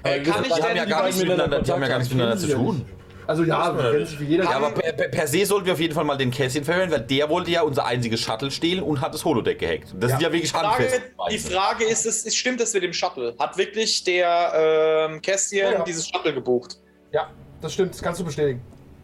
Äh, 0.03 0.21
kann 0.21 0.43
ich 0.43 0.51
denn 0.53 0.75
ja 0.75 0.85
gar 0.85 1.03
nichts 1.05 1.21
miteinander, 1.21 1.61
die 1.61 1.71
haben 1.71 1.81
ja 1.81 1.87
gar 1.87 1.99
nichts 1.99 2.11
miteinander 2.13 2.39
zu 2.39 2.47
tun. 2.53 2.85
Also 3.27 3.43
ja, 3.43 3.57
man 3.57 3.77
wir 3.77 3.83
ja 3.85 3.91
kennen 3.91 4.05
sich 4.05 4.19
wie 4.19 4.25
jeder. 4.25 4.43
Ja, 4.45 4.51
aber 4.51 4.71
per, 4.71 4.91
per, 4.93 5.07
per 5.09 5.27
se 5.27 5.45
sollten 5.45 5.65
wir 5.65 5.73
auf 5.73 5.79
jeden 5.79 5.93
Fall 5.93 6.03
mal 6.03 6.17
den 6.17 6.31
Kässchen 6.31 6.63
verhören, 6.63 6.91
weil 6.91 7.01
der 7.01 7.29
wollte 7.29 7.51
ja 7.51 7.61
unser 7.61 7.85
einziges 7.85 8.19
Shuttle 8.19 8.51
stehlen 8.51 8.83
und 8.83 9.01
hat 9.01 9.13
das 9.13 9.23
Holodeck 9.25 9.59
gehackt. 9.59 9.93
Das 9.99 10.11
Ja. 10.11 10.17
ist 10.17 10.23
ja 10.23 10.31
wirklich 10.33 10.51
Frage, 10.51 10.67
handfest. 10.83 11.01
die 11.31 11.37
Frage 11.39 11.83
ist, 11.85 12.05
es, 12.05 12.25
es 12.25 12.35
stimmt 12.35 12.59
das 12.59 12.73
mit 12.73 12.83
dem 12.83 12.93
Shuttle? 12.93 13.35
Hat 13.39 13.57
wirklich 13.57 14.03
der 14.03 15.07
ähm, 15.09 15.21
Kästchen 15.21 15.59
Ja, 15.59 15.71
ja. 15.71 15.83
dieses 15.83 16.07
Shuttle 16.07 16.33
gebucht? 16.33 16.77
Ja, 17.11 17.29
das 17.61 17.73
stimmt, 17.73 17.93
das 17.93 18.01
kannst 18.01 18.19
du 18.19 18.25
bestätigen. 18.25 18.61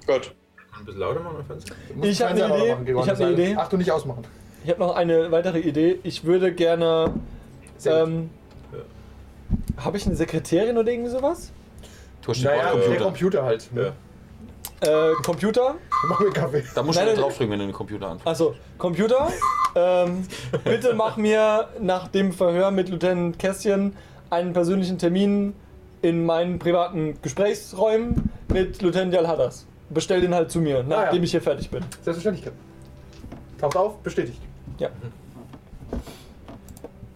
Gut. 0.07 0.33
Ein 0.77 0.85
bisschen 0.85 0.99
lauter 1.01 1.19
machen, 1.19 1.45
Ich 2.01 2.17
den 2.17 2.25
hab 2.27 2.31
eine 2.35 2.45
Idee. 2.57 2.71
machen, 2.71 2.87
Ich 2.87 2.95
hab 2.97 3.05
das 3.07 3.21
eine 3.21 3.31
Idee. 3.31 3.55
Ach, 3.57 3.67
du 3.67 3.77
nicht 3.77 3.91
ausmachen. 3.91 4.23
Ich 4.63 4.69
habe 4.69 4.79
noch 4.79 4.95
eine 4.95 5.31
weitere 5.31 5.59
Idee. 5.59 5.99
Ich 6.03 6.23
würde 6.23 6.53
gerne. 6.53 7.13
Sehr 7.77 8.03
gut. 8.05 8.09
Ähm, 8.13 8.29
habe 9.77 9.97
ich 9.97 10.05
eine 10.05 10.15
Sekretärin 10.15 10.77
oder 10.77 10.91
irgendwie 10.91 11.09
sowas? 11.11 11.51
Du 12.21 12.29
hast 12.31 12.39
den 12.39 12.45
Naja, 12.45 12.63
der 12.63 12.69
Bordcomputer. 12.71 13.03
Computer 13.05 13.43
halt. 13.43 13.73
Ne? 13.73 13.93
Äh, 14.81 15.13
Computer? 15.23 15.75
Mach 16.07 16.19
mir 16.19 16.31
Kaffee. 16.31 16.63
Da 16.73 16.83
musst 16.83 16.99
du 16.99 17.05
Nein, 17.05 17.15
draufdrücken, 17.15 17.51
wenn 17.51 17.59
du 17.59 17.65
den 17.65 17.73
Computer 17.73 18.07
anfängst. 18.07 18.27
Also, 18.27 18.55
Computer, 18.77 19.29
ähm, 19.75 20.25
bitte 20.63 20.93
mach 20.93 21.17
mir 21.17 21.67
nach 21.79 22.07
dem 22.07 22.31
Verhör 22.31 22.71
mit 22.71 22.89
Lieutenant 22.89 23.37
Kästchen 23.37 23.95
einen 24.29 24.53
persönlichen 24.53 24.97
Termin 24.97 25.53
in 26.01 26.25
meinen 26.25 26.59
privaten 26.59 27.21
Gesprächsräumen 27.21 28.31
mit 28.47 28.81
Lieutenant 28.81 29.13
Jalhadas. 29.13 29.65
Bestell 29.89 30.21
den 30.21 30.33
halt 30.33 30.51
zu 30.51 30.61
mir, 30.61 30.83
nachdem 30.83 31.17
ja. 31.17 31.23
ich 31.23 31.31
hier 31.31 31.41
fertig 31.41 31.69
bin. 31.69 31.83
Selbstverständlich. 32.03 32.45
Captain. 32.45 32.69
Taucht 33.59 33.75
auf, 33.75 33.97
bestätigt. 33.97 34.39
Ja. 34.77 34.89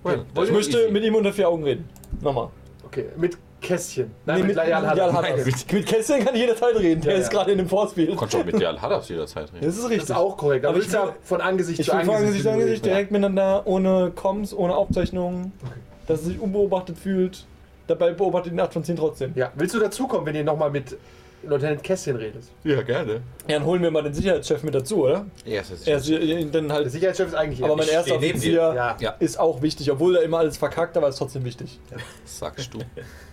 Well, 0.03 0.25
Ich 0.43 0.51
möchte 0.51 0.91
mit 0.91 1.03
ihm 1.03 1.15
unter 1.15 1.31
vier 1.31 1.47
Augen 1.47 1.63
reden. 1.63 1.87
Nochmal. 2.19 2.49
Okay, 2.85 3.05
mit 3.15 3.37
Kästchen. 3.63 4.11
Nee, 4.25 4.33
mit, 4.43 4.47
mit 4.47 4.55
Jan 4.57 4.85
Haddad. 4.85 5.45
Mit 5.45 5.85
Kästchen 5.87 6.23
kann 6.23 6.35
ich 6.35 6.41
jederzeit 6.41 6.75
reden, 6.75 7.01
der 7.01 7.13
Ja, 7.13 7.19
ist 7.19 7.31
ja. 7.33 7.39
gerade 7.39 7.51
in 7.53 7.57
dem 7.57 7.67
Forcefield. 7.67 8.15
Kannst 8.17 8.33
schon 8.33 8.45
mit 8.45 8.59
der 8.61 8.79
Hadas 8.79 9.09
jederzeit 9.09 9.51
reden. 9.53 9.65
Das 9.65 9.75
ist 9.75 9.83
Das 9.83 9.89
richtig. 9.89 10.09
ist 10.09 10.15
auch 10.15 10.37
korrekt. 10.37 10.65
Aber 10.65 10.75
Aber 10.75 10.83
ich 10.83 10.91
will 10.93 10.99
will- 10.99 11.13
von 11.23 11.41
Angesicht 11.41 11.79
Ich 11.79 11.85
zu 11.87 11.91
Angesicht. 11.93 12.13
von 12.13 12.21
Angesicht 12.23 12.43
zu 12.43 12.51
Angesicht 12.51 12.85
direkt 12.85 13.11
miteinander, 13.11 13.63
ohne 13.65 14.11
Comms, 14.15 14.53
ohne 14.53 14.75
Aufzeichnungen, 14.75 15.51
dass 16.07 16.19
er 16.21 16.25
sich 16.27 16.39
unbeobachtet 16.39 16.97
fühlt. 16.99 17.45
Dabei 17.87 18.11
beobachtet 18.13 18.53
ihn 18.53 18.59
8 18.59 18.71
von 18.73 18.83
10 18.83 18.95
trotzdem. 18.97 19.31
Ja, 19.35 19.51
willst 19.55 19.73
du 19.73 19.79
dazukommen, 19.79 20.25
wenn 20.25 20.35
ihr 20.35 20.43
nochmal 20.43 20.69
mit 20.69 20.95
Lieutenant 21.45 21.83
Kästchen 21.83 22.15
redet? 22.15 22.43
Ja, 22.63 22.81
gerne. 22.83 23.15
Ja, 23.49 23.57
dann 23.59 23.65
holen 23.65 23.81
wir 23.81 23.91
mal 23.91 24.01
den 24.03 24.13
Sicherheitschef 24.13 24.63
mit 24.63 24.73
dazu, 24.73 25.03
oder? 25.03 25.25
Ja, 25.43 25.59
das 25.59 25.71
ist 25.71 25.85
Er 25.87 25.97
ist 25.97 26.09
äh, 26.09 26.45
dann 26.45 26.69
Der 26.69 26.77
halt. 26.77 26.89
Sicherheitschef 26.89 27.27
ist 27.27 27.33
eigentlich 27.35 27.61
Aber 27.61 27.75
mein 27.75 27.89
erster 27.89 28.15
Offizier. 28.15 28.73
Ja. 28.73 28.95
Ja. 29.01 29.09
ist 29.19 29.37
auch 29.37 29.61
wichtig, 29.61 29.91
obwohl 29.91 30.15
er 30.15 30.23
immer 30.23 30.37
alles 30.37 30.55
verkackt, 30.55 30.95
aber 30.95 31.09
ist 31.09 31.17
trotzdem 31.17 31.43
wichtig. 31.43 31.77
sagst 32.23 32.73
du. 32.73 32.79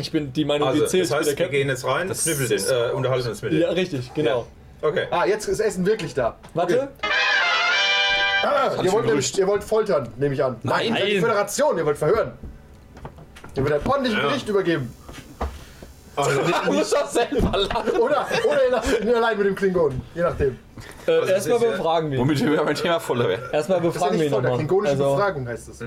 Ich 0.00 0.10
bin 0.12 0.32
die 0.32 0.44
Meinung, 0.44 0.68
Also, 0.68 0.80
die 0.82 0.86
zählt 0.88 1.04
das 1.04 1.10
heißt, 1.12 1.28
der 1.30 1.38
wir 1.38 1.44
Captain. 1.44 1.60
gehen 1.60 1.68
jetzt 1.68 1.84
rein, 1.84 2.08
Das 2.08 2.24
knüppeln 2.24 2.48
den, 2.48 2.56
ist- 2.56 2.70
äh, 2.70 2.90
unterhalten 2.94 3.28
uns 3.28 3.42
mit 3.42 3.52
dem. 3.52 3.60
Ja, 3.60 3.70
richtig, 3.70 4.12
genau. 4.14 4.46
Okay. 4.82 5.06
Ah, 5.10 5.26
jetzt 5.26 5.46
ist 5.46 5.60
Essen 5.60 5.84
wirklich 5.86 6.14
da. 6.14 6.36
Warte, 6.54 6.88
Ah, 8.42 8.70
ihr, 8.82 8.90
wollt 8.92 9.04
nämlich, 9.04 9.36
ihr 9.38 9.46
wollt 9.46 9.62
foltern, 9.62 10.08
nehme 10.16 10.34
ich 10.34 10.42
an. 10.42 10.56
Nein. 10.62 10.86
ihr 10.88 10.94
seid 10.94 11.06
die 11.08 11.20
Föderation, 11.20 11.76
ihr 11.76 11.84
wollt 11.84 11.98
verhören. 11.98 12.32
Ihr 13.54 13.62
wollt 13.62 13.72
einen 13.74 13.86
ordentlichen 13.86 14.18
Ja. 14.18 14.28
Bericht 14.28 14.48
übergeben. 14.48 14.94
Also, 16.26 16.40
du 16.66 16.72
musst 16.72 16.92
doch 16.94 17.06
selber 17.08 17.58
lachen. 17.58 17.90
Oder, 18.00 18.26
oder 18.48 18.64
ihr 18.64 18.70
lasst 18.70 19.00
ihn 19.00 19.14
allein 19.14 19.38
mit 19.38 19.46
dem 19.46 19.54
Klingonen. 19.54 20.00
Je 20.14 20.22
nachdem. 20.22 20.50
Äh, 21.06 21.20
das 21.20 21.28
erstmal 21.30 21.58
befragen 21.58 22.10
wir. 22.10 22.18
ihn. 22.18 22.22
Womit 22.22 22.44
wir 22.44 22.62
beim 22.64 22.74
Thema 22.74 23.00
voller 23.00 23.28
werden. 23.28 23.44
Erstmal 23.52 23.80
Das 23.80 23.92
befragen 23.92 24.18
wir 24.18 24.26
ihn 24.26 24.32
nochmal. 24.32 24.56
klingonische 24.56 24.92
Also, 24.92 25.14
Befragung 25.14 25.48
heißt 25.48 25.68
es. 25.68 25.84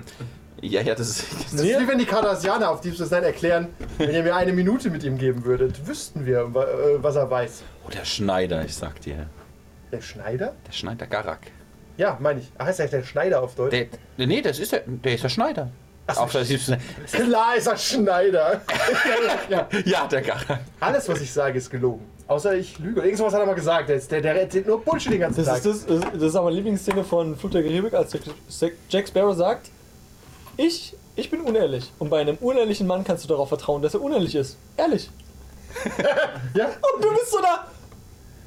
Ja, 0.61 0.81
ja, 0.81 0.95
das 0.95 1.09
ist. 1.09 1.25
Das 1.53 1.53
ist 1.61 1.79
wie 1.79 1.87
wenn 1.87 1.97
die 1.97 2.05
Cardassianer 2.05 2.69
auf 2.69 2.79
Deep 2.81 2.95
Space 2.95 3.11
Nine 3.11 3.25
erklären, 3.25 3.67
wenn 3.97 4.11
ihr 4.13 4.23
mir 4.23 4.35
eine 4.35 4.53
Minute 4.53 4.89
mit 4.89 5.03
ihm 5.03 5.17
geben 5.17 5.43
würdet, 5.43 5.85
wüssten 5.87 6.25
wir, 6.25 6.39
äh, 6.39 7.03
was 7.03 7.15
er 7.17 7.29
weiß. 7.29 7.63
Oh, 7.85 7.89
der 7.89 8.05
Schneider, 8.05 8.63
ich 8.63 8.75
sag 8.75 9.01
dir. 9.01 9.27
Der 9.91 10.01
Schneider? 10.01 10.53
Der 10.65 10.71
Schneider 10.71 11.05
Garak. 11.05 11.39
Ja, 11.97 12.17
meine 12.21 12.39
ich. 12.39 12.51
Ach, 12.57 12.65
heißt 12.65 12.79
er 12.79 12.87
der 12.87 13.03
Schneider 13.03 13.41
auf 13.43 13.55
Deutsch? 13.55 13.71
Der, 14.17 14.25
nee, 14.25 14.41
das 14.41 14.57
ist 14.57 14.71
der, 14.71 14.83
der 14.87 15.13
ist 15.15 15.23
der 15.23 15.29
Schneider. 15.29 15.69
Auf 16.07 16.31
der 16.31 16.43
siebten- 16.45 16.77
Klar 17.11 17.55
ist 17.55 17.67
er 17.67 17.77
Schneider. 17.77 18.61
ja, 19.49 19.67
ja. 19.71 19.79
ja, 19.85 20.07
der 20.07 20.21
Garak. 20.21 20.59
Alles, 20.79 21.07
was 21.07 21.21
ich 21.21 21.31
sage, 21.31 21.57
ist 21.57 21.69
gelogen. 21.69 22.05
Außer 22.27 22.55
ich 22.55 22.77
lüge. 22.79 23.01
Irgendwas 23.01 23.33
hat 23.33 23.39
er 23.41 23.45
mal 23.45 23.55
gesagt. 23.55 23.89
Der, 23.89 23.95
ist- 23.97 24.11
der, 24.11 24.21
der 24.21 24.41
erzählt 24.41 24.67
nur 24.67 24.81
Bullshit 24.83 25.13
den 25.13 25.19
ganzen 25.21 25.45
Das 25.45 25.61
Tag. 25.61 25.71
ist, 25.71 25.89
das, 25.89 26.01
das 26.13 26.21
ist 26.21 26.35
auch 26.35 26.43
meine 26.43 26.55
Lieblingsszene 26.57 27.03
von 27.03 27.37
Flut 27.37 27.53
der 27.53 27.63
Karibik, 27.63 27.93
als 27.93 28.13
Jack- 28.59 28.73
Jack 28.89 29.07
Sparrow 29.07 29.35
sagt, 29.35 29.69
ich, 30.57 30.95
ich 31.15 31.29
bin 31.29 31.41
unehrlich. 31.41 31.91
Und 31.99 32.09
bei 32.09 32.19
einem 32.21 32.37
unehrlichen 32.37 32.85
Mann 32.87 33.03
kannst 33.03 33.23
du 33.23 33.27
darauf 33.29 33.47
vertrauen, 33.49 33.81
dass 33.81 33.93
er 33.93 34.01
unehrlich 34.01 34.35
ist. 34.35 34.57
Ehrlich. 34.77 35.09
Ja? 36.53 36.65
Und 36.67 37.03
du 37.03 37.09
bist 37.13 37.31
so 37.31 37.39
da. 37.41 37.65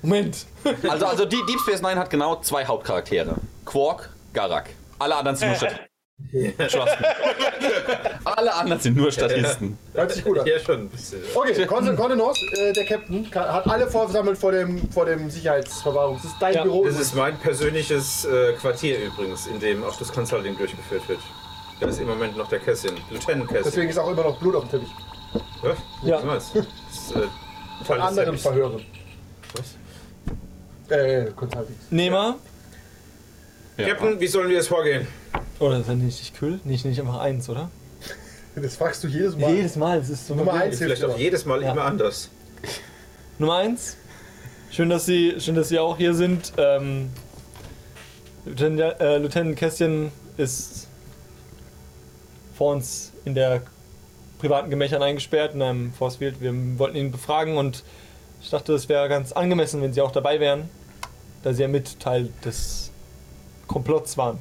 Moment. 0.03 0.47
Also, 0.89 1.07
also 1.07 1.25
die 1.25 1.43
Deep 1.49 1.59
Space 1.61 1.83
Nine 1.83 1.97
hat 1.97 2.09
genau 2.11 2.37
zwei 2.41 2.65
Hauptcharaktere. 2.65 3.35
Quark, 3.65 4.11
Garak. 4.33 4.71
Alle 4.99 5.17
anderen 5.17 5.37
sind 5.37 5.61
nur 5.61 5.71
Statisten. 6.28 6.68
Trust 6.68 7.00
me. 7.00 8.20
Alle 8.25 8.54
anderen 8.54 8.80
sind 8.80 8.96
nur 8.96 9.12
Statisten. 9.12 9.78
Hört 9.92 10.12
sich 10.12 10.25
gut 10.25 10.38
an. 10.38 10.46
Ja, 10.46 10.58
schon 10.58 10.80
ein 10.80 10.88
bisschen. 10.88 11.20
Okay, 11.35 11.66
Kontenance, 11.66 12.40
äh, 12.56 12.73
der 12.73 12.85
Captain, 12.87 13.30
kann, 13.30 13.52
hat 13.52 13.66
alle 13.66 13.88
versammelt 13.88 14.38
vor 14.38 14.52
dem, 14.52 14.90
vor 14.90 15.04
dem 15.04 15.30
Sicherheitsverwahrung. 15.30 16.16
Das 16.16 16.25
ist 16.32 16.37
dein 16.40 16.54
Ja. 16.54 16.62
Büro. 16.62 16.85
Das 16.85 16.99
ist 16.99 17.14
mein 17.14 17.38
persönliches 17.38 18.25
äh, 18.25 18.54
Quartier 18.54 18.99
übrigens, 18.99 19.46
in 19.46 19.61
dem 19.61 19.85
auch 19.85 19.96
das 19.96 20.12
Consulting 20.12 20.56
durchgeführt 20.56 21.08
wird. 21.08 21.20
Da 21.80 21.88
ist 21.88 22.00
im 22.00 22.06
Moment 22.08 22.37
noch 22.37 22.49
der 22.49 22.61
Cassin, 22.61 22.92
Lieutenant 23.11 23.49
Cassin. 23.49 23.64
Deswegen 23.64 23.90
ist 23.90 23.99
auch 23.99 24.11
immer 24.11 24.23
noch 24.23 24.38
Blut 24.38 24.54
auf 24.56 24.62
dem 24.68 24.70
Teppich. 24.70 24.88
Was? 25.62 25.76
Ja. 26.02 26.20
Was? 26.26 26.52
Das 26.54 26.64
ist, 26.64 27.16
äh, 27.16 27.85
Von 27.85 28.00
anderen. 28.00 28.38
Verhören. 28.38 28.85
Was? 29.54 30.96
Äh, 30.96 31.26
Consulting. 31.37 31.76
Nehmer. 31.90 32.37
Captain, 33.76 34.18
wie 34.18 34.26
sollen 34.26 34.49
wir 34.49 34.56
jetzt 34.56 34.68
vorgehen? 34.68 35.06
Oder 35.59 35.79
ist 35.81 35.89
er 35.89 35.95
nicht 35.95 36.19
nicht 36.19 36.35
kühl? 36.37 36.61
Nicht, 36.65 36.85
nicht 36.85 37.01
einfach 37.01 37.19
eins, 37.19 37.49
oder? 37.49 37.71
Das 38.55 38.77
fragst 38.77 39.05
du 39.05 39.09
jedes 39.09 39.37
Mal. 39.37 39.53
Jedes 39.55 39.77
Mal. 39.77 39.99
Das 40.01 40.09
ist 40.09 40.27
so 40.27 40.35
Nummer 40.35 40.55
eins 40.55 40.79
Vielleicht 40.79 41.05
auch 41.05 41.19
jedes 41.19 41.45
Mal 41.45 41.63
Ja. 41.63 41.73
immer 41.73 41.85
anders. 41.85 42.31
Nummer 43.39 43.57
eins. 43.57 43.97
Schön, 44.71 44.89
dass 44.89 45.07
Sie, 45.07 45.35
schön, 45.41 45.55
dass 45.55 45.69
Sie 45.69 45.79
auch 45.79 45.97
hier 45.97 46.15
sind. 46.15 46.53
Ähm, 46.57 47.11
Lieutenant, 48.45 49.01
äh, 49.01 49.19
Lieutenant 49.19 49.57
Kästchen 49.57 50.11
ist 50.37 50.89
vor 52.55 52.73
uns 52.75 53.13
in 53.25 53.35
der 53.35 53.63
privaten 54.39 54.71
Gemächern 54.71 55.03
eingesperrt 55.03 55.55
in 55.55 55.63
einem 55.63 55.93
Forcefield. 55.93 56.41
Wir 56.41 56.53
wollten 56.79 56.97
ihn 56.97 57.11
befragen 57.11 57.57
und 57.59 57.85
ich 58.41 58.51
dachte, 58.51 58.73
es 58.75 58.89
wäre 58.89 59.09
ganz 59.09 59.33
angemessen, 59.33 59.83
wenn 59.83 59.93
Sie 59.93 60.01
auch 60.01 60.13
dabei 60.13 60.41
wären, 60.41 60.69
da 61.43 61.53
Sie 61.53 61.63
ja 61.63 61.69
mit 61.69 62.01
Teil 62.01 62.29
des 62.45 62.91
Komplotts 63.67 64.17
waren. 64.17 64.39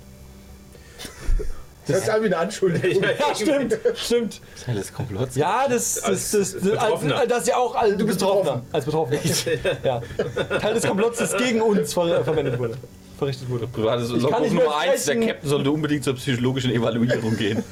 Das 1.87 1.99
ist 1.99 2.07
wie 2.07 2.25
eine 2.25 2.37
Anschuldigung. 2.37 3.03
Ja, 3.03 3.35
stimmt, 3.35 3.77
stimmt. 3.95 4.41
Teil 4.63 4.75
des 4.75 4.91
Komplotts. 4.91 5.35
Ja, 5.35 5.67
das, 5.69 5.95
das, 5.95 6.31
das, 6.31 6.53
das, 6.53 6.61
Betroffener. 6.61 7.17
als, 7.17 7.29
das 7.29 7.47
ja 7.47 7.57
auch 7.57 7.75
als, 7.75 7.97
Du 7.97 8.05
bist 8.07 8.19
Betroffener. 8.19 8.63
Als 8.71 8.85
Betroffener. 8.85 9.19
ja. 9.83 10.01
Teil 10.59 10.73
des 10.73 10.83
Komplotts, 10.83 11.19
das 11.19 11.37
gegen 11.37 11.61
uns 11.61 11.93
ver 11.93 12.23
verwendet 12.23 12.57
wurde. 12.57 12.75
Verrichtet 13.17 13.49
wurde. 13.49 13.67
Privates 13.67 14.09
Ich 14.09 14.13
kann 14.13 14.43
Logbuch 14.43 14.49
Nummer 14.49 14.77
1, 14.77 15.05
der. 15.05 15.19
Captain 15.19 15.49
sollte 15.49 15.71
unbedingt 15.71 16.03
zur 16.03 16.15
psychologischen 16.15 16.71
Evaluierung 16.71 17.35
gehen. 17.37 17.63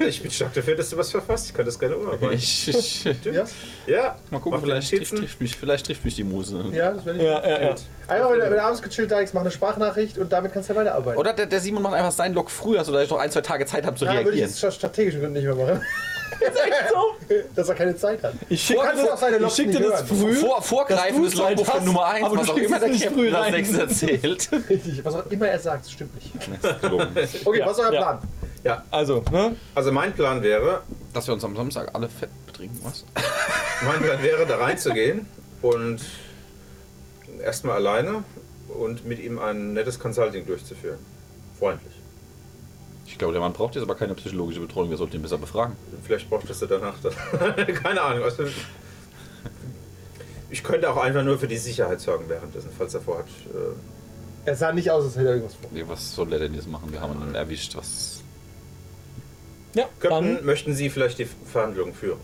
Ich 0.00 0.22
bin 0.22 0.30
stark 0.30 0.54
dafür, 0.54 0.74
dass 0.76 0.90
du 0.90 0.96
was 0.96 1.10
verfasst. 1.10 1.48
Ich 1.48 1.54
kann 1.54 1.66
das 1.66 1.78
gerne 1.78 1.96
umarbeiten. 1.96 2.32
Ich, 2.36 2.68
ich, 2.68 3.04
Ja? 3.24 3.44
Ja, 3.86 4.18
mal 4.30 4.38
gucken, 4.38 4.58
Mach 4.58 4.66
vielleicht 4.66 4.90
trifft, 4.90 5.16
trifft 5.16 5.40
mich, 5.40 5.56
vielleicht 5.56 5.86
trifft 5.86 6.04
mich 6.04 6.14
die 6.16 6.24
Muse. 6.24 6.64
Ja, 6.72 6.92
das 6.92 7.04
werde 7.04 7.18
ich. 7.18 7.24
Ja, 7.24 7.48
ja, 7.48 7.62
ja. 7.62 7.74
Einmal, 8.08 8.32
wenn 8.32 8.38
du, 8.40 8.44
wenn 8.46 8.52
du 8.52 8.62
abends 8.62 8.82
gechillt 8.82 9.10
da 9.10 9.20
ist, 9.20 9.34
mach 9.34 9.42
eine 9.42 9.50
Sprachnachricht 9.50 10.18
und 10.18 10.32
damit 10.32 10.52
kannst 10.52 10.68
du 10.68 10.74
ja 10.74 10.80
weiterarbeiten. 10.80 11.18
Oder 11.18 11.32
der, 11.32 11.46
der 11.46 11.60
Simon 11.60 11.82
macht 11.82 11.94
einfach 11.94 12.12
seinen 12.12 12.34
Log 12.34 12.50
früher, 12.50 12.84
sodass 12.84 13.04
ich 13.04 13.10
noch 13.10 13.18
ein, 13.18 13.30
zwei 13.30 13.40
Tage 13.42 13.66
Zeit 13.66 13.84
habe 13.86 13.96
zu 13.96 14.04
ja, 14.04 14.12
würde 14.12 14.20
ich 14.22 14.26
reagieren. 14.28 14.48
jetzt 14.50 14.64
aus 14.64 14.74
strategischen 14.74 15.20
Gründen 15.20 15.34
nicht 15.42 15.44
mehr 15.44 15.54
machen. 15.54 15.82
So. 16.90 17.11
Dass 17.54 17.68
er 17.68 17.74
keine 17.74 17.96
Zeit 17.96 18.22
hat. 18.22 18.34
Ich 18.48 18.62
schicke 18.62 18.80
du 18.94 19.12
auch 19.12 19.16
seine 19.16 19.38
ich 19.46 19.52
schick 19.52 19.70
dir 19.72 19.80
das 19.80 20.02
früh. 20.02 20.34
Vor, 20.34 20.62
vorgreifendes 20.62 21.34
Logbuch 21.34 21.66
von 21.66 21.84
Nummer 21.84 22.06
1, 22.06 22.26
aber 22.26 22.36
was 22.38 22.46
du 22.46 22.52
auch 22.52 22.56
immer 22.58 22.78
der 22.80 22.90
Captain 22.90 23.34
rein. 23.34 23.52
nächstes 23.52 23.78
erzählt. 23.78 24.50
Richtig. 24.70 25.04
Was 25.04 25.14
auch 25.14 25.26
immer 25.26 25.48
er 25.48 25.58
sagt, 25.58 25.84
das 25.84 25.92
stimmt 25.92 26.14
nicht. 26.14 26.32
Okay, 27.44 27.58
Ja, 27.58 27.66
was 27.66 27.78
ist 27.78 27.84
euer 27.84 27.92
ja. 27.92 28.00
Plan? 28.02 28.18
ja. 28.64 28.84
Also, 28.90 29.22
ne? 29.30 29.56
Also 29.74 29.92
mein 29.92 30.12
Plan 30.12 30.42
wäre, 30.42 30.82
Dass 31.12 31.26
wir 31.26 31.34
uns 31.34 31.44
am 31.44 31.56
Samstag 31.56 31.90
alle 31.94 32.08
fett 32.08 32.30
betrinken, 32.46 32.78
was? 32.82 33.04
mein 33.84 34.00
Plan 34.00 34.22
wäre, 34.22 34.46
da 34.46 34.56
reinzugehen 34.56 35.26
und 35.62 36.00
erstmal 37.42 37.76
alleine 37.76 38.24
und 38.68 39.04
mit 39.06 39.18
ihm 39.22 39.38
ein 39.38 39.74
nettes 39.74 39.98
Consulting 39.98 40.46
durchzuführen. 40.46 40.98
Freundlich. 41.58 41.92
Ich 43.12 43.18
glaube, 43.18 43.32
der 43.34 43.42
Mann 43.42 43.52
braucht 43.52 43.74
jetzt 43.74 43.84
aber 43.84 43.94
keine 43.94 44.14
psychologische 44.14 44.60
Betreuung, 44.60 44.88
wir 44.90 44.96
sollten 44.96 45.16
ihn 45.16 45.22
besser 45.22 45.36
befragen. 45.38 45.76
Vielleicht 46.02 46.28
braucht 46.30 46.48
es 46.48 46.58
danach. 46.60 46.94
Keine 47.82 48.00
Ahnung. 48.00 48.24
Also, 48.24 48.44
ich 50.50 50.62
könnte 50.64 50.90
auch 50.90 50.96
einfach 50.96 51.22
nur 51.22 51.38
für 51.38 51.46
die 51.46 51.58
Sicherheit 51.58 52.00
sorgen 52.00 52.24
währenddessen, 52.28 52.70
falls 52.76 52.94
er 52.94 53.02
vorhat. 53.02 53.26
Äh, 53.54 54.48
Er 54.48 54.56
sah 54.56 54.72
nicht 54.72 54.90
aus, 54.90 55.04
als 55.04 55.16
hätte 55.16 55.26
er 55.28 55.34
irgendwas 55.34 55.54
vor. 55.56 55.70
Nee, 55.72 55.84
was 55.86 56.14
soll 56.14 56.32
er 56.32 56.38
denn 56.40 56.54
jetzt 56.54 56.68
machen? 56.68 56.90
Wir 56.90 57.00
haben 57.02 57.12
ihn 57.28 57.34
erwischt, 57.34 57.76
was. 57.76 58.22
Ja, 59.74 59.84
Captain, 60.00 60.36
dann. 60.36 60.44
möchten 60.46 60.74
Sie 60.74 60.88
vielleicht 60.90 61.18
die 61.18 61.26
Verhandlungen 61.46 61.94
führen? 61.94 62.18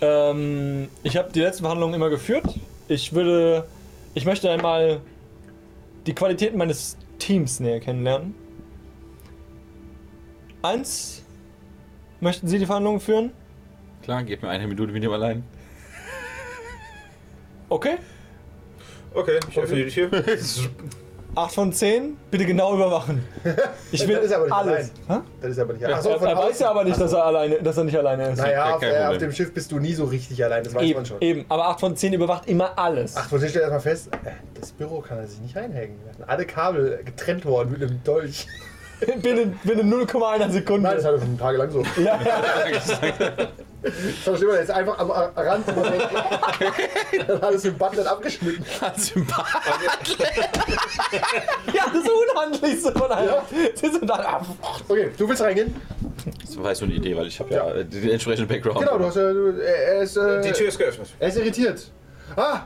Ähm, 0.00 0.88
ich 1.02 1.16
habe 1.16 1.32
die 1.32 1.40
letzten 1.40 1.62
Verhandlungen 1.64 1.94
immer 1.94 2.10
geführt. 2.10 2.44
Ich 2.88 3.12
würde. 3.12 3.66
Ich 4.14 4.24
möchte 4.24 4.50
einmal 4.50 5.00
die 6.06 6.14
Qualitäten 6.14 6.58
meines 6.58 6.96
Teams 7.18 7.58
näher 7.60 7.80
kennenlernen. 7.80 8.34
Eins. 10.66 11.22
Möchten 12.20 12.48
Sie 12.48 12.58
die 12.58 12.66
Verhandlungen 12.66 12.98
führen? 12.98 13.30
Klar, 14.02 14.24
gebt 14.24 14.42
mir 14.42 14.48
eine 14.48 14.66
Minute 14.66 14.92
mit 14.92 15.02
dem 15.02 15.12
allein. 15.12 15.44
Okay. 17.68 17.96
Okay, 19.14 19.38
ich 19.48 19.58
öffne 19.58 19.84
die 19.84 19.90
Tür. 19.90 20.10
8 21.36 21.54
von 21.54 21.72
10. 21.72 22.16
Bitte 22.30 22.46
genau 22.46 22.74
überwachen. 22.74 23.22
Ich 23.92 24.08
will 24.08 24.16
Das 24.16 24.24
ist 24.24 24.32
aber 24.32 24.44
nicht 24.44 24.52
alles. 24.54 24.90
allein. 25.06 25.22
Das 25.42 25.50
ist 25.50 25.58
aber 25.58 25.72
nicht 25.74 25.84
Achso, 25.86 26.08
Er, 26.08 26.22
er 26.22 26.36
weiß 26.36 26.58
ja 26.60 26.70
aber 26.70 26.84
nicht, 26.84 26.98
dass 27.00 27.12
er 27.12 27.24
alleine, 27.26 27.62
dass 27.62 27.76
er 27.76 27.84
nicht 27.84 27.96
alleine 27.98 28.30
ist. 28.30 28.38
Naja, 28.38 28.74
auf, 28.74 28.82
äh, 28.82 29.04
auf 29.04 29.18
dem 29.18 29.32
Schiff 29.32 29.52
bist 29.52 29.70
du 29.70 29.78
nie 29.78 29.92
so 29.92 30.04
richtig 30.06 30.42
allein, 30.42 30.64
das 30.64 30.72
weiß 30.74 30.80
man 30.80 30.88
Eben, 30.90 31.04
schon. 31.06 31.20
eben. 31.20 31.44
Aber 31.50 31.68
8 31.68 31.80
von 31.80 31.96
10 31.96 32.14
überwacht 32.14 32.48
immer 32.48 32.78
alles. 32.78 33.16
Ach, 33.16 33.28
von 33.28 33.38
dir 33.38 33.48
steht 33.48 33.60
erstmal 33.62 33.80
fest, 33.80 34.08
äh, 34.24 34.30
das 34.58 34.72
Büro 34.72 35.00
kann 35.02 35.18
er 35.18 35.26
sich 35.26 35.38
nicht 35.40 35.54
reinhängen. 35.54 35.98
Alle 36.26 36.46
Kabel 36.46 37.00
getrennt 37.04 37.44
worden 37.44 37.70
mit 37.72 37.82
einem 37.82 38.02
Dolch. 38.02 38.46
binnen, 39.22 39.58
binnen 39.62 39.92
0,1 39.92 40.50
Sekunde. 40.50 40.88
Nein, 40.88 40.96
das 40.96 41.04
hat 41.04 41.12
er 41.14 41.20
schon 41.20 41.38
tagelang 41.38 41.70
so. 41.70 41.82
ja, 41.98 42.18
ja. 42.24 42.42
Das 43.82 43.92
versteht 44.24 44.48
man, 44.48 44.56
der 44.56 44.62
ist 44.64 44.70
einfach 44.70 44.98
am 44.98 45.10
Rand. 45.10 45.66
Dann 47.28 47.40
hat 47.42 47.54
es 47.54 47.64
im 47.64 47.74
nicht 47.76 48.06
abgeschnitten. 48.06 48.64
Sympath. 48.96 49.46
ja, 51.72 51.84
das 51.92 52.04
Unhandlichste 52.08 52.92
von 52.92 53.10
allem. 53.12 53.28
Ja. 53.28 53.42
Sie 53.74 53.90
sind 53.90 54.08
dann 54.08 54.20
ab. 54.20 54.46
Okay, 54.88 55.10
du 55.16 55.28
willst 55.28 55.42
reingehen? 55.42 55.74
Das 56.40 56.56
war 56.60 56.74
so 56.74 56.84
eine 56.86 56.94
Idee, 56.94 57.16
weil 57.16 57.26
ich 57.26 57.38
habe 57.38 57.52
ja, 57.54 57.76
Ja. 57.76 57.82
den 57.84 58.10
entsprechenden 58.10 58.48
Background. 58.48 58.78
Genau, 58.80 58.98
du 58.98 59.04
hast 59.04 59.16
ja. 59.16 59.32
Du, 59.32 59.50
er, 59.60 60.00
ist, 60.02 60.16
äh, 60.16 60.40
Die 60.42 60.52
Tür 60.52 60.68
ist 60.68 60.78
geöffnet. 60.78 61.08
er 61.20 61.28
ist 61.28 61.36
irritiert. 61.36 61.90
Ah! 62.34 62.60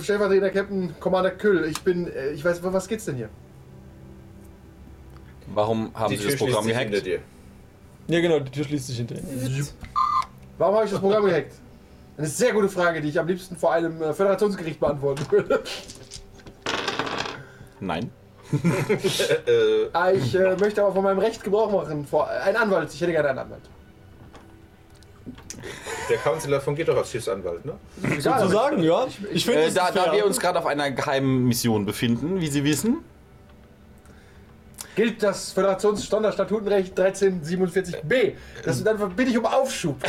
Stellvertreter 0.00 0.50
Captain 0.50 0.94
Commander 1.00 1.32
Küll, 1.32 1.66
ich 1.70 1.82
bin. 1.82 2.06
äh, 2.06 2.30
Ich 2.30 2.42
weiß, 2.44 2.60
was 2.62 2.88
geht's 2.88 3.04
denn 3.04 3.16
hier? 3.16 3.28
Warum 5.54 5.90
haben 5.94 6.10
Die 6.10 6.16
Sie 6.16 6.22
Tür 6.22 6.30
das 6.32 6.38
Programm 6.40 6.64
sich 6.64 6.76
hinter 6.76 6.90
gehackt? 7.00 7.06
dir. 7.06 8.14
Ja, 8.14 8.20
genau, 8.20 8.40
die 8.40 8.50
Tür 8.50 8.64
schließt 8.64 8.86
sich 8.86 8.96
hinter 8.96 9.14
ihm. 9.16 9.66
Warum 10.58 10.74
habe 10.76 10.84
ich 10.86 10.90
das 10.90 11.00
Programm 11.00 11.24
gehackt? 11.24 11.52
Eine 12.16 12.26
sehr 12.26 12.52
gute 12.52 12.68
Frage, 12.68 13.00
die 13.00 13.08
ich 13.08 13.18
am 13.18 13.26
liebsten 13.26 13.56
vor 13.56 13.72
einem 13.72 14.00
äh, 14.02 14.12
Föderationsgericht 14.12 14.78
beantworten 14.80 15.24
würde. 15.30 15.62
Nein. 17.80 18.10
Äh, 18.52 19.88
Ah, 19.94 20.10
ich 20.10 20.34
äh, 20.34 20.56
möchte 20.56 20.82
aber 20.82 20.92
von 20.92 21.02
meinem 21.02 21.18
Recht 21.18 21.42
Gebrauch 21.42 21.70
machen. 21.72 22.04
Vor, 22.04 22.28
ein 22.28 22.54
Anwalt, 22.54 22.92
ich 22.92 23.00
hätte 23.00 23.12
gerne 23.12 23.30
einen 23.30 23.38
Anwalt. 23.38 23.62
der 26.10 26.18
Kanzler 26.18 26.60
fungiert 26.60 26.88
doch 26.88 26.96
als 26.98 27.10
Schiffsanwalt, 27.10 27.64
ne? 27.64 27.72
Sozusagen, 28.18 28.82
ja. 28.82 29.06
Ich 29.32 29.44
finde, 29.46 29.62
Äh, 29.62 29.72
da, 29.72 29.90
da 29.90 30.12
wir 30.12 30.26
uns 30.26 30.38
gerade 30.38 30.58
auf 30.58 30.66
einer 30.66 30.90
geheimen 30.90 31.44
Mission 31.48 31.86
befinden, 31.86 32.40
wie 32.42 32.48
Sie 32.48 32.62
wissen, 32.64 32.98
Gilt 34.94 35.22
das 35.22 35.52
Föderations-Sonderstatutenrecht 35.52 36.98
1347b. 36.98 38.32
Das, 38.64 38.84
dann 38.84 39.14
bitte 39.16 39.30
ich 39.30 39.38
um 39.38 39.46
Aufschub. 39.46 39.96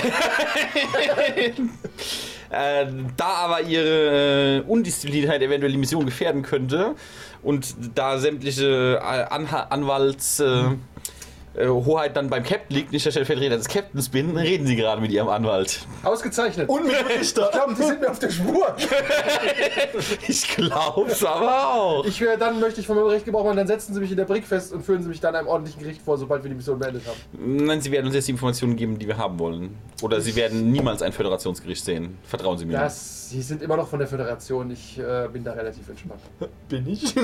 äh, 2.49 2.85
da 3.15 3.25
aber 3.25 3.61
Ihre 3.61 4.57
äh, 4.57 4.61
Undiszipliniertheit 4.67 5.41
eventuell 5.41 5.71
die 5.71 5.77
Mission 5.77 6.05
gefährden 6.05 6.41
könnte 6.41 6.95
und 7.43 7.75
da 7.95 8.17
sämtliche 8.17 8.99
äh, 9.01 9.33
Anha 9.33 9.67
Anwalts... 9.69 10.39
Äh, 10.39 10.71
äh, 11.55 11.67
Hoheit 11.67 12.15
dann 12.17 12.29
beim 12.29 12.43
Captain 12.43 12.75
liegt, 12.75 12.91
nicht 12.91 13.06
der 13.06 13.12
Stellvertreter 13.12 13.58
des 13.58 13.67
Captains 13.67 14.10
bin, 14.10 14.36
reden 14.36 14.65
Sie 14.65 14.75
gerade 14.75 15.01
mit 15.01 15.12
Ihrem 15.12 15.30
Anwalt. 15.30 15.86
Ausgezeichnet. 16.04 16.67
Und 16.67 16.86
mit 16.86 16.99
dem 16.99 17.06
Richter. 17.06 17.45
ich 17.45 17.51
glaube, 17.51 17.75
die 17.75 17.84
sind 17.84 18.01
mir 18.01 18.10
auf 18.10 18.19
der 18.19 18.30
Spur. 18.32 18.75
Ich 20.27 20.47
glaub's 20.56 21.23
aber 21.23 21.73
auch. 21.73 22.06
Ich, 22.06 22.21
äh, 22.21 22.38
dann 22.38 22.60
möchte 22.60 22.82
ich 22.82 22.88
von 22.88 22.95
meinem 22.95 23.08
Recht 23.08 23.25
Gebrauch 23.25 23.43
machen. 23.43 23.58
Dann 23.58 23.67
setzen 23.67 23.93
Sie 23.93 23.99
mich 23.99 24.10
in 24.12 24.17
der 24.17 24.25
Brick 24.25 24.45
fest 24.45 24.73
und 24.73 24.84
führen 24.84 25.04
Sie 25.04 25.10
mich 25.10 25.19
dann 25.19 25.36
einem 25.36 25.47
ordentlichen 25.47 25.82
Gericht 25.82 26.01
vor, 26.01 26.17
sobald 26.17 26.43
wir 26.43 26.49
die 26.49 26.56
Mission 26.56 26.80
beendet 26.80 27.04
haben. 27.06 27.17
Nein, 27.65 27.82
Sie 27.82 27.91
werden 27.91 28.06
uns 28.08 28.15
jetzt 28.15 28.27
die 28.27 28.32
Informationen 28.32 28.75
geben, 28.75 28.97
die 28.97 29.08
wir 29.08 29.17
haben 29.17 29.38
wollen. 29.39 29.77
Oder 30.01 30.19
Sie 30.21 30.36
werden 30.36 30.71
niemals 30.71 31.01
ein 31.01 31.12
Föderationsgericht 31.13 31.84
sehen. 31.86 32.17
Vertrauen 32.23 32.58
Sie 32.58 32.65
mir. 32.65 32.73
Das, 32.80 33.30
Sie 33.30 33.41
sind 33.41 33.62
immer 33.62 33.77
noch 33.77 33.88
von 33.88 33.99
der 33.99 34.08
Föderation. 34.08 34.71
Ich 34.71 34.97
äh, 34.97 35.27
bin 35.32 35.43
da 35.43 35.54
relativ 35.54 35.88
entspannt. 35.88 36.21
Bin 36.69 36.88
ich? 36.88 37.13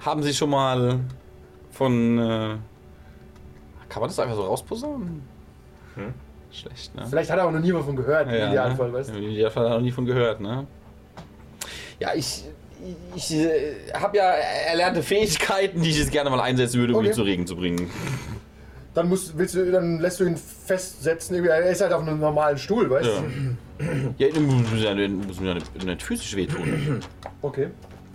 Haben 0.00 0.22
Sie 0.22 0.34
schon 0.34 0.50
mal 0.50 1.00
von. 1.74 2.18
Äh, 2.18 2.56
kann 3.88 4.00
man 4.00 4.08
das 4.08 4.18
einfach 4.18 4.34
so 4.36 4.42
rausposaunen? 4.42 5.22
Hm? 5.94 6.14
Schlecht, 6.50 6.94
ne? 6.94 7.06
Vielleicht 7.08 7.30
hat 7.30 7.38
er 7.38 7.46
auch 7.46 7.52
noch 7.52 7.60
nie 7.60 7.72
davon 7.72 7.96
gehört, 7.96 8.28
im 8.28 8.34
Idealfall, 8.34 8.88
ne? 8.88 8.92
weißt 8.94 9.10
du? 9.10 9.18
Im 9.18 9.30
Idealfall 9.30 9.64
hat 9.64 9.72
er 9.72 9.76
noch 9.76 9.82
nie 9.84 9.90
von 9.92 10.06
gehört, 10.06 10.40
ne? 10.40 10.66
Ja, 12.00 12.10
ich. 12.14 12.44
Ich 13.14 13.32
äh, 13.34 13.76
habe 13.94 14.18
ja 14.18 14.24
erlernte 14.24 15.02
Fähigkeiten, 15.02 15.80
die 15.80 15.88
ich 15.90 15.98
jetzt 15.98 16.10
gerne 16.12 16.28
mal 16.28 16.40
einsetzen 16.40 16.78
würde, 16.80 16.92
um 16.92 16.98
Okay. 16.98 17.08
ihn 17.08 17.12
zu 17.14 17.22
Regen 17.22 17.46
zu 17.46 17.56
bringen. 17.56 17.88
Dann, 18.92 19.08
musst, 19.08 19.38
willst 19.38 19.54
du, 19.54 19.72
dann 19.72 20.00
lässt 20.00 20.20
du 20.20 20.24
ihn 20.24 20.36
festsetzen. 20.36 21.42
Er 21.46 21.70
ist 21.70 21.80
halt 21.80 21.92
auf 21.94 22.02
einem 22.02 22.20
normalen 22.20 22.58
Stuhl, 22.58 22.90
weißt 22.90 23.08
Ja. 23.08 23.22
du? 23.22 24.14
Ja, 24.18 24.40
muss 24.40 24.70
mir 24.70 24.78
ja 24.80 24.94
nicht, 24.94 25.26
muss 25.26 25.40
mir 25.40 25.48
ja 25.48 25.54
nicht, 25.54 25.84
nicht 25.84 26.02
physisch 26.02 26.36
wehtun. 26.36 27.00
Okay. 27.40 27.68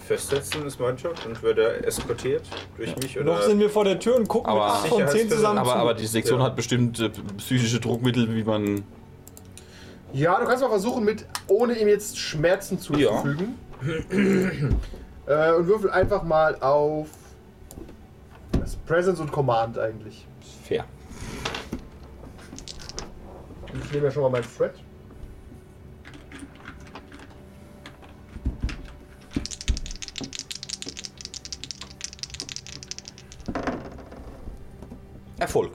Festsetzen 0.10 0.66
ist 0.66 0.80
mein 0.80 0.98
Job 0.98 1.14
und 1.28 1.44
wird 1.44 1.60
er 1.60 1.86
eskortiert 1.86 2.42
durch 2.78 2.96
mich 2.98 3.16
oder. 3.20 3.26
Noch 3.36 3.44
sind 3.44 3.60
wir 3.60 3.70
vor 3.70 3.84
der 3.84 4.00
Tür 4.00 4.16
und 4.16 4.28
gucken 4.28 4.50
Aber- 4.52 4.66
mit 4.66 4.74
8 4.74 4.88
von 4.88 4.98
10 4.98 5.08
Sicherheitsperson- 5.08 5.30
zusammen 5.30 5.58
Aber, 5.60 5.70
zu. 5.70 5.76
aber 5.76 5.94
die 5.94 6.08
Sektion 6.08 6.40
Ja. 6.40 6.46
hat 6.48 6.56
bestimmt 6.56 7.00
äh, 7.00 7.10
psychische 7.38 7.80
Druckmittel, 7.80 8.34
wie 8.34 8.44
man. 8.44 8.84
Ja, 10.12 10.40
du 10.40 10.48
kannst 10.48 10.64
mal 10.64 10.70
versuchen, 10.70 11.06
mit 11.06 11.28
ohne 11.46 11.78
ihm 11.78 11.88
jetzt 11.88 12.18
Schmerzen 12.18 12.80
zuzufügen. 12.80 13.54
äh, 15.28 15.52
und 15.54 15.68
würfel 15.68 15.92
einfach 15.92 16.24
mal 16.24 16.56
auf 16.60 17.08
das 18.60 18.76
Presence 18.78 19.20
und 19.20 19.32
Command 19.32 19.78
eigentlich. 19.78 20.26
Fair. 20.68 20.86
Ich 23.86 23.92
nehme 23.92 24.06
ja 24.06 24.12
schon 24.12 24.24
mal 24.24 24.30
meinen 24.32 24.46
Thread. 24.58 24.74
Erfolg. 35.50 35.72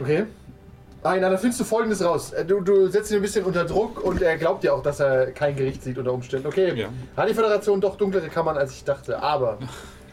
Okay. 0.00 0.24
Ah, 1.04 1.14
na, 1.20 1.28
da 1.30 1.36
findest 1.36 1.60
du 1.60 1.64
folgendes 1.64 2.02
raus. 2.04 2.32
Äh, 2.32 2.44
Du, 2.44 2.60
du 2.60 2.88
setzt 2.88 3.10
ihn 3.12 3.16
ein 3.18 3.22
bisschen 3.22 3.44
unter 3.44 3.64
Druck 3.64 4.02
und 4.02 4.20
er 4.20 4.36
glaubt 4.36 4.64
ja 4.64 4.72
auch, 4.72 4.82
dass 4.82 4.98
er 5.00 5.30
kein 5.30 5.54
Gericht 5.54 5.82
sieht 5.84 5.96
unter 5.96 6.12
Umständen. 6.12 6.46
Okay, 6.48 6.74
Ja. 6.74 6.88
hat 7.16 7.28
die 7.28 7.34
Föderation 7.34 7.80
doch 7.80 7.96
dunklere 7.96 8.28
Kammern, 8.28 8.56
als 8.56 8.72
ich 8.72 8.82
dachte. 8.84 9.22
Aber 9.22 9.58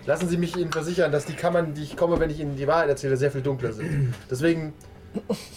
lassen 0.05 0.29
Sie 0.29 0.37
mich 0.37 0.55
Ihnen 0.57 0.71
versichern, 0.71 1.11
dass 1.11 1.25
die 1.25 1.33
Kammern, 1.33 1.73
die 1.73 1.81
ich 1.83 1.97
komme, 1.97 2.19
wenn 2.19 2.29
ich 2.29 2.39
Ihnen 2.39 2.55
die 2.55 2.67
Wahrheit 2.67 2.89
erzähle, 2.89 3.17
sehr 3.17 3.31
viel 3.31 3.41
dunkler 3.41 3.71
sind. 3.73 4.13
Deswegen, 4.29 4.73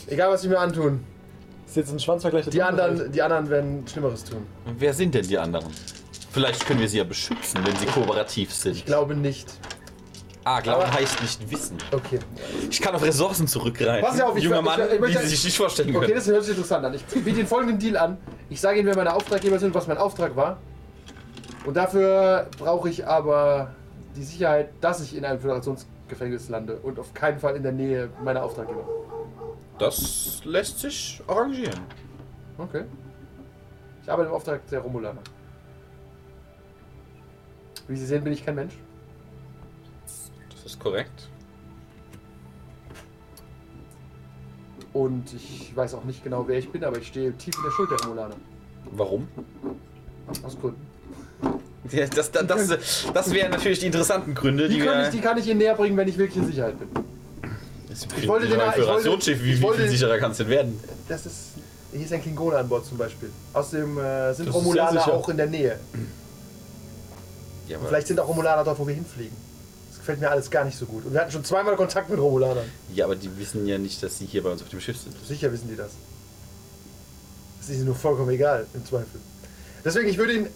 egal 0.06 0.30
was 0.30 0.40
Sie 0.42 0.48
mir 0.48 0.58
antun, 0.60 1.04
ist 1.66 1.76
jetzt 1.76 1.92
ein 1.92 1.98
Schwanzvergleich. 2.00 2.46
die 2.48 2.62
anderen, 2.62 3.12
die 3.12 3.20
anderen 3.20 3.50
werden 3.50 3.86
Schlimmeres 3.86 4.24
tun. 4.24 4.46
Wer 4.78 4.94
sind 4.94 5.14
denn 5.14 5.26
die 5.26 5.36
anderen? 5.36 5.66
Vielleicht 6.30 6.64
können 6.66 6.80
wir 6.80 6.88
sie 6.88 6.98
ja 6.98 7.04
beschützen, 7.04 7.60
wenn 7.64 7.76
sie 7.76 7.86
kooperativ 7.86 8.52
sind. 8.52 8.72
Ich 8.76 8.84
glaube 8.86 9.14
nicht. 9.14 9.48
Ah, 10.44 10.60
glauben 10.60 10.82
aber- 10.82 10.92
heißt 10.92 11.20
nicht 11.22 11.50
wissen. 11.50 11.76
Okay. 11.92 12.18
Ich 12.70 12.80
kann 12.80 12.94
auf 12.94 13.02
Ressourcen 13.02 13.46
zurückgreifen. 13.48 14.08
Pass 14.08 14.20
auf, 14.20 14.36
ich- 14.36 14.44
Junger 14.44 14.58
ich- 14.58 14.64
Mann, 14.64 14.80
ich 14.92 15.00
möchte- 15.00 15.18
wie 15.18 15.22
Sie 15.22 15.28
sich 15.30 15.44
nicht 15.44 15.56
vorstellen 15.56 15.92
können. 15.92 16.04
Okay, 16.04 16.14
das 16.14 16.26
hört 16.26 16.42
sich 16.44 16.54
interessant 16.56 16.84
an. 16.84 16.94
Ich 16.94 17.04
biete 17.04 17.30
Ihnen 17.40 17.46
folgenden 17.48 17.78
Deal 17.78 17.96
an. 17.96 18.18
Ich 18.50 18.60
sage 18.60 18.78
Ihnen, 18.78 18.86
wer 18.86 18.96
meine 18.96 19.14
Auftraggeber 19.14 19.58
sind, 19.58 19.74
was 19.74 19.86
mein 19.86 19.98
Auftrag 19.98 20.36
war. 20.36 20.58
Und 21.64 21.76
dafür 21.76 22.48
brauche 22.58 22.88
ich 22.90 23.06
aber 23.06 23.70
die 24.16 24.22
Sicherheit, 24.22 24.68
dass 24.80 25.00
ich 25.00 25.16
in 25.16 25.24
einem 25.24 25.40
Föderationsgefängnis 25.40 26.48
lande 26.48 26.76
und 26.76 26.98
auf 26.98 27.14
keinen 27.14 27.38
Fall 27.38 27.56
in 27.56 27.62
der 27.62 27.72
Nähe 27.72 28.10
meiner 28.22 28.44
Auftraggeber. 28.44 28.86
Das 29.78 30.42
lässt 30.44 30.80
sich 30.80 31.20
arrangieren. 31.26 31.80
Okay. 32.58 32.84
Ich 34.02 34.10
arbeite 34.10 34.28
im 34.28 34.34
Auftrag 34.34 34.64
der 34.68 34.80
Romulaner. 34.80 35.22
Wie 37.88 37.96
Sie 37.96 38.06
sehen, 38.06 38.22
bin 38.22 38.32
ich 38.32 38.44
kein 38.44 38.54
Mensch. 38.54 38.74
Das 40.64 40.72
ist 40.72 40.80
korrekt. 40.80 41.28
Und 44.92 45.24
ich 45.34 45.72
weiß 45.74 45.94
auch 45.94 46.04
nicht 46.04 46.22
genau, 46.24 46.46
wer 46.48 46.58
ich 46.58 46.70
bin, 46.70 46.84
aber 46.84 46.98
ich 46.98 47.08
stehe 47.08 47.32
tief 47.32 47.54
in 47.56 47.64
der 47.64 47.70
Schuld 47.70 47.90
der 47.90 47.98
Romulaner. 48.00 48.36
Warum? 48.92 49.28
Aus 50.42 50.56
Gründen. 50.58 50.80
Ja, 51.90 52.06
das 52.06 52.30
das, 52.30 52.46
das, 52.46 53.04
das 53.12 53.30
wären 53.34 53.50
natürlich 53.50 53.80
die 53.80 53.86
interessanten 53.86 54.34
Gründe, 54.34 54.68
Die, 54.68 54.76
die, 54.78 54.80
kann 54.80 54.98
wir. 54.98 55.04
ich, 55.04 55.10
die 55.10 55.20
kann 55.20 55.36
ich 55.36 55.46
Ihnen 55.48 55.58
näher 55.58 55.74
bringen, 55.74 55.96
wenn 55.96 56.08
ich 56.08 56.16
wirklich 56.16 56.38
in 56.38 56.46
Sicherheit 56.46 56.76
bin. 56.78 56.88
ich 58.16 58.26
wollte 58.28 58.46
den- 58.48 58.58
Föderationsschiff, 58.58 59.42
wie, 59.42 59.60
wollte- 59.60 59.82
viel 59.82 59.90
sicherer 59.90 60.16
kann 60.18 60.30
es 60.30 60.38
denn 60.38 60.48
werden? 60.48 60.80
Das 61.08 61.26
ist. 61.26 61.36
Hier 61.92 62.04
ist 62.04 62.12
ein 62.12 62.22
Klingone 62.22 62.56
an 62.56 62.68
Bord 62.68 62.84
zum 62.86 62.96
Beispiel. 62.98 63.30
Außerdem 63.52 63.98
äh, 63.98 64.32
sind 64.34 64.48
Romulaner 64.52 65.06
auch 65.12 65.28
in 65.28 65.36
der 65.36 65.46
Nähe. 65.46 65.78
Ja, 67.68 67.78
vielleicht 67.86 68.06
sind 68.08 68.18
auch 68.18 68.26
Romulaner 68.28 68.64
dort, 68.64 68.78
wo 68.78 68.86
wir 68.86 68.94
hinfliegen. 68.94 69.36
Gefällt 70.04 70.20
mir 70.20 70.30
alles 70.30 70.50
gar 70.50 70.66
nicht 70.66 70.76
so 70.76 70.84
gut. 70.84 71.06
Und 71.06 71.14
wir 71.14 71.20
hatten 71.22 71.30
schon 71.30 71.46
zweimal 71.46 71.76
Kontakt 71.76 72.10
mit 72.10 72.18
Romulanern. 72.18 72.70
Ja, 72.94 73.06
aber 73.06 73.16
die 73.16 73.34
wissen 73.38 73.66
ja 73.66 73.78
nicht, 73.78 74.02
dass 74.02 74.18
sie 74.18 74.26
hier 74.26 74.42
bei 74.42 74.50
uns 74.50 74.60
auf 74.60 74.68
dem 74.68 74.78
Schiff 74.78 74.98
sind. 74.98 75.16
Sicher 75.26 75.50
wissen 75.50 75.66
die 75.66 75.76
das. 75.76 75.92
Das 77.58 77.70
ist 77.70 77.76
ihnen 77.76 77.86
nur 77.86 77.94
vollkommen 77.94 78.28
egal, 78.28 78.66
im 78.74 78.84
Zweifel. 78.84 79.18
Deswegen, 79.82 80.06
ich 80.10 80.18
würde 80.18 80.34
ihn, 80.34 80.46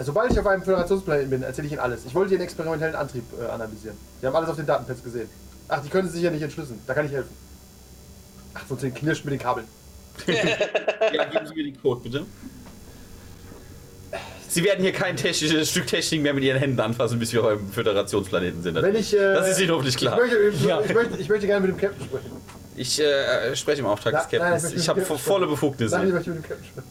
sobald 0.00 0.32
ich 0.32 0.40
auf 0.40 0.46
einem 0.48 0.64
Föderationsplaneten 0.64 1.30
bin, 1.30 1.44
erzähle 1.44 1.66
ich 1.68 1.72
ihnen 1.72 1.80
alles. 1.80 2.04
Ich 2.04 2.16
wollte 2.16 2.32
den 2.32 2.40
experimentellen 2.40 2.96
Antrieb 2.96 3.22
äh, 3.40 3.46
analysieren. 3.46 3.96
Die 4.20 4.26
haben 4.26 4.34
alles 4.34 4.48
auf 4.48 4.56
den 4.56 4.66
Datenpads 4.66 5.04
gesehen. 5.04 5.28
Ach, 5.68 5.80
die 5.80 5.88
können 5.88 6.08
es 6.08 6.14
sicher 6.14 6.32
nicht 6.32 6.42
entschlüsseln. 6.42 6.80
Da 6.88 6.94
kann 6.94 7.06
ich 7.06 7.12
helfen. 7.12 7.30
Ach, 8.54 8.66
von 8.66 8.76
den 8.76 8.92
knirscht 8.92 9.24
mit 9.24 9.34
den 9.34 9.40
Kabeln. 9.40 9.66
Ja, 10.26 11.24
geben 11.24 11.46
Sie 11.46 11.54
mir 11.54 11.64
den 11.64 11.80
Code, 11.80 12.00
bitte. 12.02 12.26
Sie 14.52 14.64
werden 14.64 14.82
hier 14.82 14.90
kein 14.92 15.16
technisches 15.16 15.70
Stück 15.70 15.86
Technik 15.86 16.22
mehr 16.22 16.34
mit 16.34 16.42
Ihren 16.42 16.58
Händen 16.58 16.80
anfassen, 16.80 17.20
bis 17.20 17.32
wir 17.32 17.40
auf 17.40 17.46
eurem 17.46 17.70
Föderationsplaneten 17.70 18.62
sind. 18.64 18.74
Wenn 18.74 18.96
ich, 18.96 19.14
äh, 19.14 19.34
das 19.34 19.48
ist 19.48 19.60
Ihnen 19.60 19.70
hoffentlich 19.70 19.94
Ich 19.94 20.00
klar. 20.00 20.16
möchte, 20.16 20.36
ich, 20.38 20.62
Ja. 20.64 20.80
ich, 20.80 20.92
möchte, 20.92 21.16
ich 21.18 21.28
möchte 21.28 21.46
gerne 21.46 21.66
mit 21.68 21.76
dem 21.76 21.80
Captain 21.80 22.04
sprechen. 22.06 22.30
Ich 22.74 23.00
äh, 23.00 23.54
spreche 23.54 23.80
im 23.80 23.86
Auftrag 23.86 24.12
des 24.14 24.22
nein, 24.22 24.40
Captains. 24.40 24.64
ich 24.64 24.70
möchte 24.70 24.80
ich 24.80 24.88
habe 24.88 25.18
volle. 25.18 25.46
Befugnisse. 25.46 25.90
Sag 25.90 26.02
nicht, 26.04 26.12
was 26.14 26.22
ich 26.22 26.26
mit 26.28 26.36
dem 26.38 26.42
Captain 26.48 26.64
sprechen. 26.66 26.88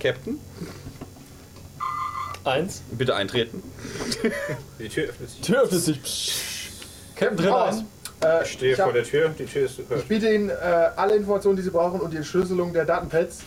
Captain, 0.00 0.40
Eins. 2.44 2.82
bitte 2.92 3.14
eintreten. 3.14 3.62
Die 4.80 4.88
Tür 4.88 5.04
öffnet 5.10 5.30
sich. 5.30 5.40
Tür 5.42 5.62
öffnet 5.62 5.80
sich. 5.82 6.02
Psst. 6.02 6.32
Captain 7.16 7.46
Raus. 7.48 7.74
ein. 8.22 8.28
Äh, 8.28 8.42
Ich 8.44 8.50
stehe 8.52 8.72
ich, 8.72 8.78
hab, 8.80 8.86
vor 8.86 8.94
der 8.94 9.04
Tür, 9.04 9.28
die 9.38 9.44
Tür 9.44 9.66
ist 9.66 9.78
ich 9.78 9.88
gehört. 9.88 10.08
biete 10.08 10.28
Ihnen 10.32 10.48
äh, 10.48 10.52
alle 10.96 11.14
Informationen, 11.16 11.56
die 11.56 11.62
Sie 11.62 11.70
brauchen 11.70 12.00
und 12.00 12.10
die 12.12 12.16
Entschlüsselung 12.16 12.72
der 12.72 12.84
Datenpads, 12.86 13.38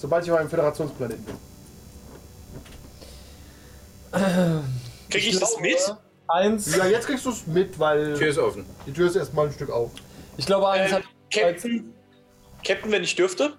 sobald 0.00 0.24
ich 0.24 0.30
auf 0.30 0.38
einem 0.38 0.48
Föderationsplaneten 0.48 1.24
bin. 1.24 1.34
Kriege 5.10 5.28
ich 5.28 5.38
das 5.38 5.58
mit? 5.60 5.76
Eins. 6.28 6.76
Ja, 6.76 6.86
jetzt 6.86 7.06
kriegst 7.06 7.24
du 7.24 7.30
es 7.30 7.46
mit, 7.46 7.78
weil 7.78 8.12
Die 8.12 8.18
Tür 8.18 8.28
ist 8.28 8.38
offen. 8.38 8.66
die 8.86 8.92
Tür 8.92 9.06
ist 9.08 9.16
erstmal 9.16 9.46
ein 9.46 9.52
Stück 9.52 9.70
auf. 9.70 9.90
Ich 10.36 10.44
glaube, 10.46 10.68
eins 10.68 10.90
Ähm, 10.90 10.96
hat. 10.98 11.04
Captain, 11.32 11.94
Captain, 12.66 12.92
wenn 12.92 13.02
ich 13.04 13.16
dürfte. 13.16 13.54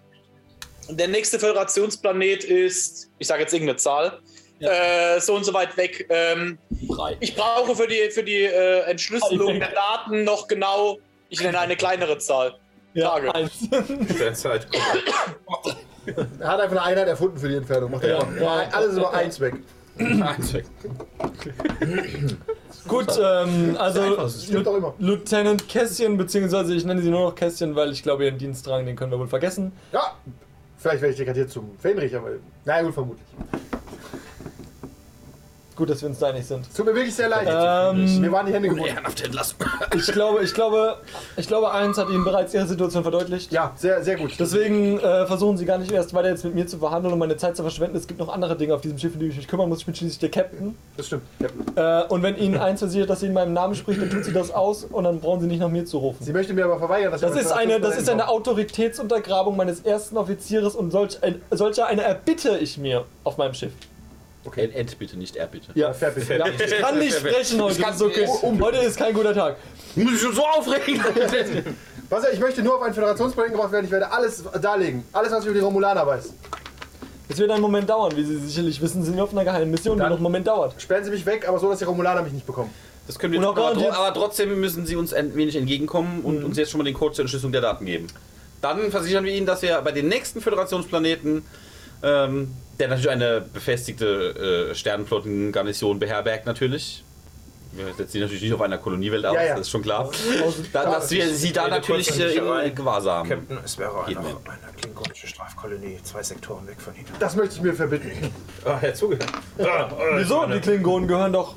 Der 0.89 1.07
nächste 1.07 1.39
Föderationsplanet 1.39 2.43
ist, 2.43 3.09
ich 3.19 3.27
sage 3.27 3.41
jetzt 3.41 3.53
irgendeine 3.53 3.77
Zahl, 3.77 4.19
äh, 4.59 5.19
so 5.19 5.35
und 5.35 5.43
so 5.45 5.53
weit 5.53 5.77
weg. 5.77 6.05
Ähm, 6.09 6.57
Drei. 6.87 7.15
ich 7.19 7.35
brauche 7.35 7.75
für 7.75 7.87
die, 7.87 8.09
für 8.11 8.23
die 8.23 8.43
äh, 8.43 8.81
Entschlüsselung 8.89 9.59
der 9.59 9.71
Daten 9.71 10.23
noch 10.23 10.47
genau, 10.47 10.97
ich 11.29 11.41
nenne 11.41 11.59
eine 11.59 11.75
kleinere 11.75 12.17
Zahl. 12.19 12.55
Ja, 12.95 13.09
Tage. 13.09 13.33
eins. 13.35 13.51
Sternzeit. 14.15 14.67
Er 16.05 16.15
hat 16.47 16.59
einfach 16.59 16.71
eine 16.71 16.81
Einheit 16.83 17.07
erfunden 17.07 17.37
für 17.37 17.47
die 17.49 17.55
Entfernung. 17.55 17.91
Macht 17.91 18.03
er 18.03 18.17
Ja. 18.19 18.27
ja. 18.41 18.69
Alles 18.71 18.97
über 18.97 19.13
eins 19.13 19.39
weg. 19.39 19.53
Gut, 22.87 23.19
ähm, 23.21 23.75
also 23.77 24.01
immer. 24.77 24.93
Lieutenant 24.97 25.67
Kässchen, 25.67 26.17
beziehungsweise 26.17 26.73
ich 26.73 26.85
nenne 26.85 27.01
sie 27.01 27.09
nur 27.09 27.25
noch 27.25 27.35
Kässchen, 27.35 27.75
weil 27.75 27.91
ich 27.91 28.01
glaube, 28.03 28.25
ihren 28.25 28.37
Dienstrang, 28.37 28.85
den 28.85 28.95
können 28.95 29.11
wir 29.11 29.19
wohl 29.19 29.27
vergessen. 29.27 29.71
Ja, 29.91 30.13
vielleicht 30.77 31.01
werde 31.01 31.11
ich 31.11 31.17
degradiert 31.17 31.49
zum 31.51 31.77
Fenrich, 31.79 32.15
aber 32.15 32.29
naja, 32.65 32.83
gut, 32.83 32.93
vermutlich. 32.93 33.27
Gut, 35.79 35.89
dass 35.89 36.01
wir 36.01 36.09
uns 36.09 36.19
da 36.19 36.27
einig 36.27 36.45
sind. 36.45 36.67
Es 36.67 36.73
tut 36.73 36.85
mir 36.87 36.93
wirklich 36.93 37.15
sehr 37.15 37.29
leid. 37.29 37.47
Ähm, 37.49 38.19
Mir 38.19 38.29
waren 38.33 38.45
die 38.45 38.51
Hände 38.51 38.67
gebunden. 38.67 38.97
Ich 39.95 40.07
glaube, 40.07 40.43
ich 40.43 40.53
glaube, 40.53 40.97
ich 41.37 41.47
glaube, 41.47 41.71
eins 41.71 41.97
hat 41.97 42.09
Ihnen 42.09 42.25
bereits 42.25 42.53
Ihre 42.53 42.67
Situation 42.67 43.01
verdeutlicht. 43.03 43.53
Ja, 43.53 43.71
sehr, 43.77 44.03
sehr 44.03 44.17
gut. 44.17 44.33
Deswegen 44.37 44.99
äh, 44.99 45.25
versuchen 45.25 45.55
Sie 45.55 45.63
gar 45.63 45.77
nicht 45.77 45.89
erst 45.93 46.13
weiter 46.13 46.27
jetzt 46.27 46.43
mit 46.43 46.53
mir 46.53 46.67
zu 46.67 46.79
verhandeln 46.79 47.13
und 47.13 47.19
meine 47.19 47.37
Zeit 47.37 47.55
zu 47.55 47.61
verschwenden. 47.63 47.95
Es 47.95 48.07
gibt 48.07 48.19
noch 48.19 48.27
andere 48.27 48.57
Dinge 48.57 48.75
auf 48.75 48.81
diesem 48.81 48.97
Schiff, 48.97 49.13
um 49.13 49.21
die 49.21 49.27
ich 49.27 49.37
mich 49.37 49.47
kümmern 49.47 49.69
muss. 49.69 49.79
Ich 49.79 49.85
bin 49.85 49.95
schließlich 49.95 50.19
der 50.19 50.31
Captain. 50.31 50.75
Das 50.97 51.07
stimmt. 51.07 51.23
Ja. 51.77 52.01
Äh, 52.01 52.07
und 52.07 52.23
wenn 52.23 52.35
Ihnen 52.35 52.57
eins 52.57 52.79
versichert, 52.79 53.09
dass 53.09 53.21
sie 53.21 53.27
in 53.27 53.33
meinem 53.33 53.53
Namen 53.53 53.73
spricht, 53.73 54.01
dann 54.01 54.09
tut 54.09 54.25
sie 54.25 54.33
das 54.33 54.51
aus 54.51 54.83
und 54.83 55.05
dann 55.05 55.21
brauchen 55.21 55.39
Sie 55.39 55.47
nicht 55.47 55.61
nach 55.61 55.69
mir 55.69 55.85
zu 55.85 55.99
rufen. 55.99 56.25
Sie 56.25 56.33
möchte 56.33 56.51
mir 56.53 56.65
aber 56.65 56.79
verweigern, 56.79 57.13
dass 57.13 57.21
Das 57.21 57.35
wir 57.35 57.39
ist 57.39 57.53
eine, 57.53 57.79
das 57.79 57.95
ist 57.95 58.09
eine 58.09 58.27
Autoritätsuntergrabung 58.27 59.55
meines 59.55 59.79
ersten 59.79 60.17
Offiziers 60.17 60.75
und 60.75 60.91
solch 60.91 61.23
ein, 61.23 61.41
solcher 61.51 61.87
eine 61.87 62.01
erbitte 62.01 62.57
ich 62.57 62.77
mir 62.77 63.05
auf 63.23 63.37
meinem 63.37 63.53
Schiff. 63.53 63.71
Okay. 64.45 64.69
Ent 64.73 64.97
bitte, 64.97 65.17
nicht 65.17 65.35
er 65.35 65.47
bitte. 65.47 65.71
Ja, 65.75 65.93
Fair 65.93 66.11
bitte. 66.11 66.33
ja 66.37 66.47
ich 66.47 66.79
kann 66.79 66.97
nicht 66.97 67.17
sprechen 67.17 67.61
heute. 67.61 67.77
Ich 67.77 67.83
kann- 67.83 68.01
okay. 68.01 68.27
Heute 68.61 68.77
ist 68.77 68.97
kein 68.97 69.13
guter 69.13 69.33
Tag. 69.33 69.57
Muss 69.95 70.13
ich 70.13 70.21
schon 70.21 70.33
so 70.33 70.45
aufregen? 70.45 71.03
Was, 72.09 72.23
ich 72.31 72.39
möchte 72.39 72.63
nur 72.63 72.75
auf 72.75 72.81
einen 72.81 72.93
Föderationsplaneten 72.93 73.55
gebracht 73.55 73.71
werden. 73.71 73.85
Ich 73.85 73.91
werde 73.91 74.11
alles 74.11 74.43
darlegen. 74.61 75.03
Alles, 75.13 75.31
was 75.31 75.41
ich 75.41 75.45
über 75.45 75.59
die 75.59 75.63
Romulaner 75.63 76.07
weiß. 76.07 76.33
Es 77.27 77.37
wird 77.37 77.51
einen 77.51 77.61
Moment 77.61 77.87
dauern, 77.87 78.11
wie 78.15 78.23
Sie 78.23 78.39
sicherlich 78.39 78.81
wissen, 78.81 79.03
sind 79.03 79.15
wir 79.15 79.23
auf 79.23 79.31
einer 79.31 79.43
geheimen 79.43 79.69
Mission, 79.69 79.95
die 79.95 80.03
noch 80.03 80.13
einen 80.13 80.23
Moment 80.23 80.47
dauert. 80.47 80.81
Sperren 80.81 81.03
Sie 81.03 81.11
mich 81.11 81.23
weg, 81.27 81.47
aber 81.47 81.59
so, 81.59 81.69
dass 81.69 81.77
die 81.77 81.85
Romulaner 81.85 82.23
mich 82.23 82.33
nicht 82.33 82.47
bekommen. 82.47 82.71
Das 83.05 83.19
können 83.19 83.33
wir 83.33 83.47
aber, 83.47 83.73
tro 83.73 83.89
aber 83.91 84.13
trotzdem 84.13 84.59
müssen 84.59 84.87
Sie 84.87 84.95
uns 84.95 85.13
ein 85.13 85.35
wenig 85.35 85.55
entgegenkommen 85.55 86.21
und 86.21 86.43
uns 86.43 86.57
jetzt 86.57 86.71
schon 86.71 86.79
mal 86.79 86.83
den 86.83 86.95
Code 86.95 87.13
zur 87.13 87.23
Entschlüsselung 87.23 87.51
der 87.51 87.61
Daten 87.61 87.85
geben. 87.85 88.07
Dann 88.61 88.89
versichern 88.89 89.23
wir 89.23 89.33
Ihnen, 89.33 89.45
dass 89.45 89.61
wir 89.61 89.79
bei 89.81 89.91
den 89.91 90.07
nächsten 90.07 90.41
Föderationsplaneten, 90.41 91.45
ähm, 92.01 92.51
der 92.79 92.87
natürlich 92.87 93.09
eine 93.09 93.41
befestigte 93.41 94.69
äh, 94.71 94.75
Sternenflottengarnison 94.75 95.99
beherbergt 95.99 96.45
natürlich. 96.45 97.03
Wir 97.71 97.85
setzen 97.93 98.13
sie 98.13 98.19
natürlich 98.21 98.41
nicht 98.41 98.53
auf 98.53 98.61
einer 98.61 98.79
Koloniewelt 98.79 99.23
aus, 99.27 99.35
Ja, 99.35 99.43
ja. 99.43 99.51
das 99.51 99.61
ist 99.61 99.69
schon 99.69 99.83
klar. 99.83 100.09
Da, 100.73 100.85
dass 100.85 101.11
wir 101.11 101.29
sie 101.29 101.53
da 101.53 101.67
natürlich 101.67 102.09
äh, 102.19 102.71
Gewahrsam. 102.71 103.29
Captain, 103.29 103.59
es 103.63 103.77
wäre 103.77 104.05
eine, 104.05 104.17
eine 104.19 104.37
klingonische 104.81 105.27
Strafkolonie, 105.27 105.99
zwei 106.01 106.23
Sektoren 106.23 106.65
weg 106.65 106.81
von 106.81 106.95
Ihnen. 106.95 107.05
Das 107.19 107.35
möchte 107.35 107.57
ich 107.57 107.61
mir 107.61 107.73
verbitten. 107.73 108.11
Ah, 108.65 108.77
Herr 108.79 108.95
Zugehört. 108.95 109.27
Ah, 109.59 109.87
Wieso? 110.15 110.47
Die 110.47 110.59
Klingonen 110.59 111.07
gehören 111.07 111.31
doch 111.31 111.55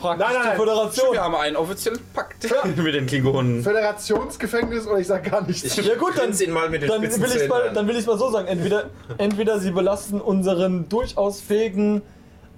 praktisch 0.00 0.26
Nein, 0.26 0.36
nein. 0.42 0.56
Föderation. 0.56 1.12
Wir 1.12 1.22
haben 1.22 1.34
einen 1.34 1.56
offiziellen 1.56 2.00
Pakt 2.14 2.46
mit 2.76 2.94
den 2.94 3.06
Klingonen. 3.06 3.62
Föderationsgefängnis 3.62 4.86
oder 4.86 4.98
ich 4.98 5.06
sag 5.06 5.30
gar 5.30 5.46
nichts. 5.46 5.76
Ja 5.76 5.94
gut, 5.94 6.16
dann, 6.16 6.32
ihn 6.38 6.50
mal 6.50 6.70
mit 6.70 6.82
den 6.82 6.88
dann 6.88 7.02
will 7.02 7.10
ich 7.10 7.48
mal, 7.48 7.68
an. 7.68 7.74
dann 7.74 7.88
will 7.88 7.96
ich 7.96 8.06
mal 8.06 8.18
so 8.18 8.30
sagen. 8.30 8.48
Entweder, 8.48 8.90
entweder 9.18 9.58
sie 9.58 9.70
belasten 9.70 10.20
unseren 10.20 10.88
durchaus 10.88 11.40
fähigen 11.40 12.02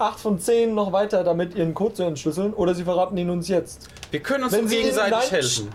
8 0.00 0.18
von 0.18 0.40
10 0.40 0.74
noch 0.74 0.92
weiter 0.92 1.24
damit, 1.24 1.54
ihren 1.54 1.74
Code 1.74 1.94
zu 1.94 2.02
entschlüsseln, 2.04 2.54
oder 2.54 2.74
sie 2.74 2.84
verraten 2.84 3.16
ihn 3.16 3.30
uns 3.30 3.48
jetzt. 3.48 3.88
Wir 4.10 4.20
können 4.20 4.44
uns 4.44 4.52
Wenn 4.52 4.66
gegenseitig 4.66 5.30
helfen. 5.30 5.68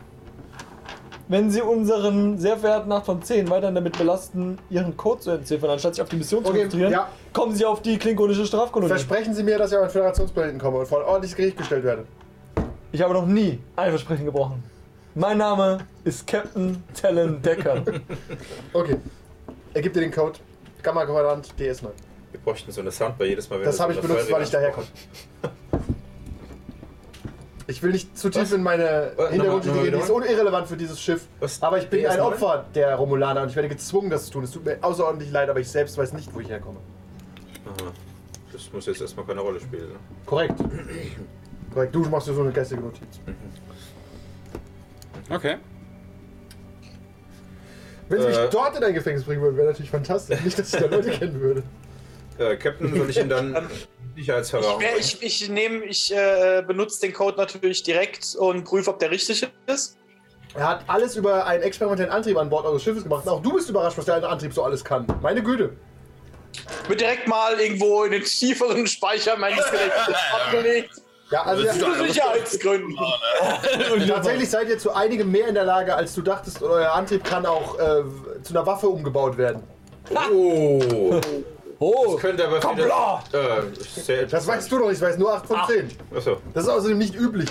Wenn 1.28 1.50
sie 1.50 1.62
unseren 1.62 2.38
sehr 2.38 2.58
verehrten 2.58 2.92
8 2.92 3.06
von 3.06 3.22
10 3.24 3.50
weiterhin 3.50 3.74
damit 3.74 3.98
belasten, 3.98 4.60
ihren 4.70 4.96
Code 4.96 5.22
zu 5.22 5.32
entziffern, 5.32 5.72
anstatt 5.72 5.96
sich 5.96 6.02
auf 6.04 6.10
die 6.10 6.18
Mission 6.18 6.44
zu 6.44 6.52
Okay, 6.52 6.62
konzentrieren, 6.62 6.92
ja. 6.92 7.10
kommen 7.34 7.56
sie 7.56 7.66
auf 7.66 7.82
die 7.82 7.98
klingonische 7.98 8.46
Strafkolonie. 8.46 8.90
Versprechen 8.90 9.34
Sie 9.34 9.42
mir, 9.42 9.58
dass 9.58 9.72
ich 9.72 9.78
auf 9.78 9.84
einen 9.84 9.92
Föderationsplaneten 9.92 10.60
komme 10.60 10.78
und 10.80 10.88
vor 10.88 11.00
ein 11.00 11.06
ordentliches 11.06 11.36
Gericht 11.36 11.58
gestellt 11.58 11.84
werde. 11.84 12.06
Ich 12.92 13.02
habe 13.02 13.14
noch 13.14 13.26
nie 13.26 13.60
ein 13.76 13.90
Versprechen 13.90 14.26
gebrochen. 14.26 14.64
Mein 15.16 15.40
Name 15.40 15.80
ist 16.04 16.28
Captain 16.28 16.84
Talon 16.94 17.42
Decker. 17.42 17.82
Okay. 18.74 18.98
Er 19.74 19.82
gibt 19.82 19.96
dir 19.96 20.02
den 20.02 20.12
Code. 20.12 20.38
Gamma-Quadrant 20.84 21.56
DS9. 21.58 21.88
Wir 22.32 22.40
bräuchten 22.44 22.72
so 22.72 22.82
eine 22.82 22.92
Soundbar 22.92 23.26
jedes 23.28 23.50
Mal, 23.50 23.60
wenn 23.60 23.66
Das 23.66 23.80
habe 23.80 23.94
ich 23.94 24.00
benutzt, 24.00 24.32
weil 24.32 24.44
ich 24.44 24.50
daherkomme. 24.52 24.86
Ich 27.68 27.82
will 27.82 27.92
nicht 27.92 28.16
zu 28.18 28.30
tief 28.30 28.44
Was? 28.44 28.52
in 28.52 28.62
meine? 28.62 29.12
Hintergründe 29.32 29.72
gehen, 29.82 29.94
die 29.94 30.00
ist 30.00 30.10
nochmal 30.10 30.28
irrelevant 30.28 30.68
für 30.68 30.78
dieses 30.78 31.02
Schiff. 31.02 31.26
Was? 31.40 31.62
Aber 31.64 31.80
ich 31.80 31.90
bin 31.90 32.02
DS9? 32.06 32.08
ein 32.10 32.20
Opfer 32.22 32.66
der 32.76 32.96
Romulaner 32.96 33.42
und 33.42 33.50
ich 33.50 33.56
werde 33.56 33.70
gezwungen, 33.70 34.10
das 34.12 34.26
zu 34.28 34.34
tun. 34.34 34.44
Es 34.44 34.52
tut 34.52 34.66
mir 34.66 34.78
außerordentlich 34.82 35.32
leid, 35.32 35.50
aber 35.50 35.60
ich 35.60 35.68
selbst 35.70 35.98
weiß 35.98 36.14
nicht, 36.14 36.34
wo 36.34 36.40
ich 36.42 36.50
herkomme. 36.50 36.78
Aha. 37.66 37.92
Das 38.54 38.72
muss 38.72 38.86
jetzt 38.86 39.02
erstmal 39.02 39.26
keine 39.26 39.42
Rolle 39.42 39.60
spielen. 39.60 39.90
Ne? 39.90 39.96
Korrekt. 40.28 40.54
Korrekt. 41.74 41.96
Du 41.96 42.02
machst 42.06 42.28
dir 42.28 42.34
so 42.34 42.42
eine 42.42 42.52
geistige 42.52 42.82
Notiz. 42.82 43.20
Okay. 45.30 45.58
Wenn 48.08 48.22
sie 48.22 48.28
mich 48.28 48.38
Äh. 48.38 48.48
dort 48.52 48.78
in 48.78 48.84
ein 48.84 48.94
Gefängnis 48.94 49.24
bringen 49.24 49.42
würden, 49.42 49.58
wäre 49.58 49.68
natürlich 49.70 49.90
fantastisch. 49.90 50.40
Nicht, 50.44 50.60
dass 50.60 50.72
ich 50.72 50.80
da 50.80 50.86
Leute 50.86 51.10
kennen 51.10 51.42
würde. 51.42 51.64
Äh, 52.38 52.56
Captain, 52.58 52.96
soll 52.96 53.10
ich 53.10 53.18
ihn 53.20 53.30
dann 53.30 53.56
Sicherheitsverwahrung 54.16 54.82
wär- 54.82 54.98
ich, 54.98 55.22
ich 55.22 55.50
nehme, 55.50 55.86
ich 55.86 56.14
äh, 56.14 56.64
benutze 56.66 57.02
den 57.02 57.14
Code 57.14 57.38
natürlich 57.38 57.84
direkt 57.84 58.36
und 58.36 58.64
prüfe, 58.64 58.90
ob 58.92 59.00
der 59.00 59.12
richtig 59.12 59.48
ist. 59.68 59.98
Er 60.54 60.70
hat 60.70 60.84
alles 60.88 61.18
über 61.18 61.46
einen 61.46 61.64
experimentellen 61.64 62.12
Antrieb 62.12 62.38
an 62.38 62.50
Bord 62.50 62.66
eures 62.66 62.82
Schiffes 62.82 63.04
gemacht. 63.04 63.26
Und 63.26 63.32
auch 63.32 63.42
du 63.42 63.54
bist 63.54 63.70
überrascht, 63.70 63.98
was 63.98 64.06
der 64.06 64.24
Antrieb 64.24 64.54
so 64.54 64.64
alles 64.64 64.84
kann. 64.84 65.06
Meine 65.22 65.44
Güte. 65.44 65.76
Wird 66.88 67.02
direkt 67.02 67.28
mal 67.28 67.60
irgendwo 67.60 68.04
in 68.06 68.12
den 68.12 68.24
tieferen 68.24 68.88
Speicher 68.88 69.36
meines 69.38 69.66
Gedächtnisses 69.66 70.16
abgelegt. 70.34 70.92
Ja, 71.32 71.42
also 71.44 71.64
der, 71.64 71.74
Zu 71.74 71.94
Sicherheitsgründen. 72.08 72.96
tatsächlich 74.08 74.50
seid 74.50 74.70
ihr 74.70 74.78
zu 74.78 74.94
einigem 74.94 75.30
mehr 75.32 75.48
in 75.48 75.56
der 75.56 75.66
Lage, 75.66 75.94
als 75.94 76.14
du 76.14 76.22
dachtest. 76.22 76.62
Und 76.62 76.70
euer 76.70 76.94
Antrieb 76.94 77.24
kann 77.26 77.46
auch 77.46 77.78
äh, 77.78 78.04
zu 78.44 78.54
einer 78.54 78.66
Waffe 78.66 78.88
umgebaut 78.88 79.38
werden. 79.38 79.64
Oh, 80.32 81.20
Oh, 81.80 82.14
das 82.14 82.22
könnte 82.22 82.46
aber 82.48 82.60
Komplott! 82.60 83.34
Äh, 83.34 83.62
sehr 84.02 84.26
Das 84.26 84.48
weißt 84.48 84.72
du 84.72 84.80
doch, 84.80 84.92
ich 84.92 85.02
weiß 85.02 85.18
nur 85.18 85.34
8 85.34 85.46
von 85.46 85.58
10. 85.68 85.90
Achso. 86.16 86.38
Das 86.54 86.64
ist 86.64 86.70
außerdem 86.70 86.98
nicht 86.98 87.16
üblich. 87.16 87.50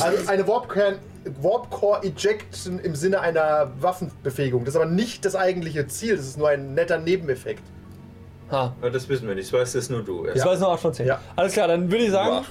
Also 0.00 0.28
eine 0.28 0.46
Warp 0.46 0.68
Core, 0.68 0.96
Warp 1.40 1.70
Core 1.70 2.02
Ejection 2.02 2.78
im 2.80 2.94
Sinne 2.94 3.20
einer 3.20 3.70
Waffenbefähigung. 3.80 4.64
Das 4.64 4.74
ist 4.74 4.80
aber 4.80 4.90
nicht 4.90 5.24
das 5.24 5.34
eigentliche 5.36 5.86
Ziel, 5.86 6.16
das 6.16 6.26
ist 6.26 6.38
nur 6.38 6.48
ein 6.50 6.74
netter 6.74 6.98
Nebeneffekt. 6.98 7.62
ha. 8.50 8.74
Ja, 8.82 8.90
Das 8.90 9.08
wissen 9.08 9.26
wir 9.26 9.34
nicht, 9.34 9.52
das 9.52 9.58
weißt 9.60 9.74
das 9.74 9.88
nur 9.90 10.02
du. 10.02 10.26
Ich 10.26 10.44
weiß 10.44 10.60
nur 10.60 10.70
8 10.72 10.80
von 10.80 10.92
10. 10.94 11.06
Ja. 11.06 11.20
Alles 11.36 11.52
klar, 11.54 11.68
dann 11.68 11.90
würde 11.90 12.04
ich 12.04 12.10
sagen. 12.10 12.44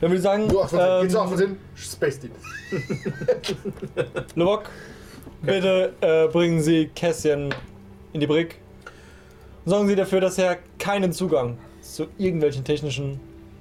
Dann 0.00 0.10
würde 0.10 0.16
ich 0.16 0.22
sagen, 0.22 0.50
So, 0.50 0.62
achso, 0.62 0.78
ähm, 0.78 1.02
geht's 1.02 1.14
auch 1.14 1.30
ähm, 1.30 1.36
Sinn? 1.36 1.56
Space 1.76 2.18
Team. 2.18 2.32
Lubok, 4.34 4.64
bitte 5.42 5.92
äh, 6.00 6.26
bringen 6.28 6.60
Sie 6.60 6.88
Kässchen 6.88 7.54
in 8.12 8.20
die 8.20 8.26
Brick. 8.26 8.56
Sorgen 9.66 9.88
Sie 9.88 9.96
dafür, 9.96 10.20
dass 10.20 10.38
er 10.38 10.58
keinen 10.78 11.12
Zugang 11.12 11.56
zu 11.80 12.06
irgendwelchen 12.18 12.64
technischen 12.64 13.18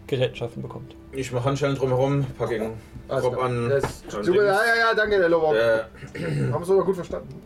Gerätschaften 0.07 0.61
bekommt. 0.61 0.95
Ich 1.13 1.31
mache 1.31 1.45
Handschellen 1.45 1.75
drumherum, 1.75 2.25
packe 2.37 2.57
ihn 2.57 2.71
grob 3.07 3.33
klar. 3.35 3.45
an. 3.45 3.69
Das, 3.69 4.03
an 4.13 4.23
super, 4.23 4.45
ja, 4.45 4.53
ja, 4.53 4.75
ja, 4.79 4.93
danke, 4.95 5.17
der 5.19 5.29
Lobok. 5.29 5.55
Äh, 5.55 5.83
Haben 6.51 6.51
wir 6.51 6.61
es 6.61 6.69
aber 6.69 6.83
gut 6.85 6.95
verstanden. 6.95 7.41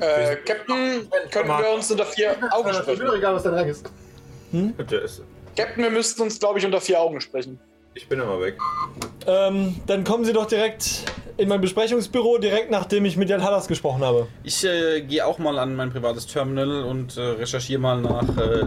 Äh, 0.00 0.36
Captain, 0.44 1.08
können 1.30 1.48
wir 1.48 1.74
uns 1.74 1.90
unter 1.90 2.04
vier 2.06 2.36
Augen 2.50 2.68
Ist 2.70 2.76
mir 2.78 2.84
doch 2.84 2.94
sprechen? 2.94 3.14
egal, 3.16 3.34
was 3.34 3.42
dein 3.44 3.54
Rang 3.54 3.68
ist. 3.68 3.90
der 4.52 5.02
ist, 5.02 5.22
Captain, 5.56 5.82
wir 5.82 5.90
müssten 5.90 6.22
uns, 6.22 6.38
glaube 6.38 6.58
ich, 6.58 6.64
unter 6.66 6.80
vier 6.80 7.00
Augen 7.00 7.20
sprechen. 7.20 7.58
ich 7.94 8.08
bin 8.08 8.20
immer 8.20 8.40
weg. 8.40 8.56
Ähm, 9.26 9.76
dann 9.86 10.04
kommen 10.04 10.24
Sie 10.24 10.32
doch 10.32 10.46
direkt 10.46 11.04
in 11.38 11.48
mein 11.48 11.60
Besprechungsbüro, 11.60 12.38
direkt 12.38 12.70
nachdem 12.70 13.04
ich 13.04 13.16
mit 13.16 13.30
Jan 13.30 13.42
Hallas 13.42 13.68
gesprochen 13.68 14.02
habe. 14.02 14.26
Ich 14.42 14.64
äh, 14.64 15.00
gehe 15.02 15.24
auch 15.24 15.38
mal 15.38 15.58
an 15.58 15.76
mein 15.76 15.90
privates 15.90 16.26
Terminal 16.26 16.82
und 16.82 17.16
äh, 17.16 17.20
recherchiere 17.20 17.80
mal 17.80 18.00
nach 18.00 18.36
äh, 18.36 18.66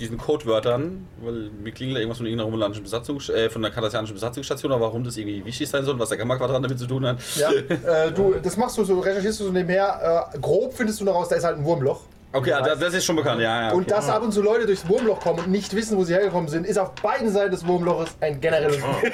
diesen 0.00 0.18
Codewörtern, 0.18 1.06
weil 1.22 1.50
mir 1.62 1.72
klingelt 1.72 1.98
irgendwas 1.98 2.18
von 2.18 2.26
irgendeiner 2.26 2.46
romulanischen 2.46 2.82
Besatzung, 2.82 3.20
äh, 3.20 3.48
von 3.48 3.64
einer 3.64 3.72
kardassianischen 3.72 4.14
Besatzungsstation, 4.14 4.72
aber 4.72 4.86
warum 4.86 5.04
das 5.04 5.16
irgendwie 5.16 5.44
wichtig 5.44 5.68
sein 5.68 5.84
soll, 5.84 5.96
was 5.98 6.08
der 6.08 6.18
Gamma-Quadrant 6.18 6.64
damit 6.64 6.78
zu 6.80 6.86
tun 6.86 7.06
hat. 7.06 7.18
Ja, 7.36 7.50
äh, 8.06 8.10
du, 8.12 8.34
das 8.42 8.56
machst 8.56 8.76
du 8.76 8.84
so, 8.84 8.98
recherchierst 8.98 9.40
du 9.40 9.44
so 9.44 9.52
nebenher. 9.52 10.30
Äh, 10.34 10.38
grob 10.40 10.74
findest 10.74 11.00
du 11.00 11.04
noch 11.04 11.14
raus, 11.14 11.28
da 11.28 11.36
ist 11.36 11.44
halt 11.44 11.58
ein 11.58 11.64
Wurmloch. 11.64 12.00
Okay, 12.34 12.50
das, 12.50 12.80
das 12.80 12.94
ist 12.94 13.04
schon 13.04 13.14
bekannt, 13.14 13.40
ja, 13.40 13.68
ja. 13.68 13.72
Und 13.72 13.82
okay. 13.82 13.90
dass 13.90 14.08
ab 14.08 14.22
und 14.22 14.32
zu 14.32 14.42
Leute 14.42 14.66
durchs 14.66 14.88
Wurmloch 14.88 15.20
kommen 15.20 15.38
und 15.38 15.50
nicht 15.52 15.72
wissen, 15.74 15.96
wo 15.96 16.02
sie 16.02 16.14
hergekommen 16.14 16.48
sind, 16.48 16.66
ist 16.66 16.78
auf 16.78 16.92
beiden 16.96 17.30
Seiten 17.30 17.52
des 17.52 17.64
Wurmloches 17.64 18.10
ein 18.20 18.40
generelles 18.40 18.78
Problem. 18.78 19.12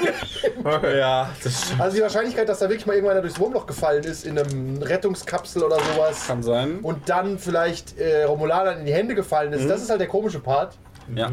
Ja, 0.98 1.28
das 1.42 1.72
Also 1.78 1.96
die 1.96 2.02
Wahrscheinlichkeit, 2.02 2.48
dass 2.48 2.60
da 2.60 2.68
wirklich 2.68 2.86
mal 2.86 2.94
irgendwann 2.94 3.16
einer 3.16 3.22
durchs 3.22 3.38
Wurmloch 3.38 3.66
gefallen 3.66 4.04
ist, 4.04 4.24
in 4.24 4.38
einem 4.38 4.82
Rettungskapsel 4.82 5.62
oder 5.62 5.76
sowas, 5.76 6.26
kann 6.26 6.42
sein. 6.42 6.78
und 6.82 7.08
dann 7.08 7.38
vielleicht 7.38 7.98
äh, 7.98 8.24
Romulanern 8.24 8.80
in 8.80 8.86
die 8.86 8.92
Hände 8.92 9.14
gefallen 9.14 9.52
ist, 9.52 9.68
das 9.68 9.82
ist 9.82 9.90
halt 9.90 10.00
der 10.00 10.08
komische 10.08 10.40
Part. 10.40 10.76
Ja. 11.14 11.32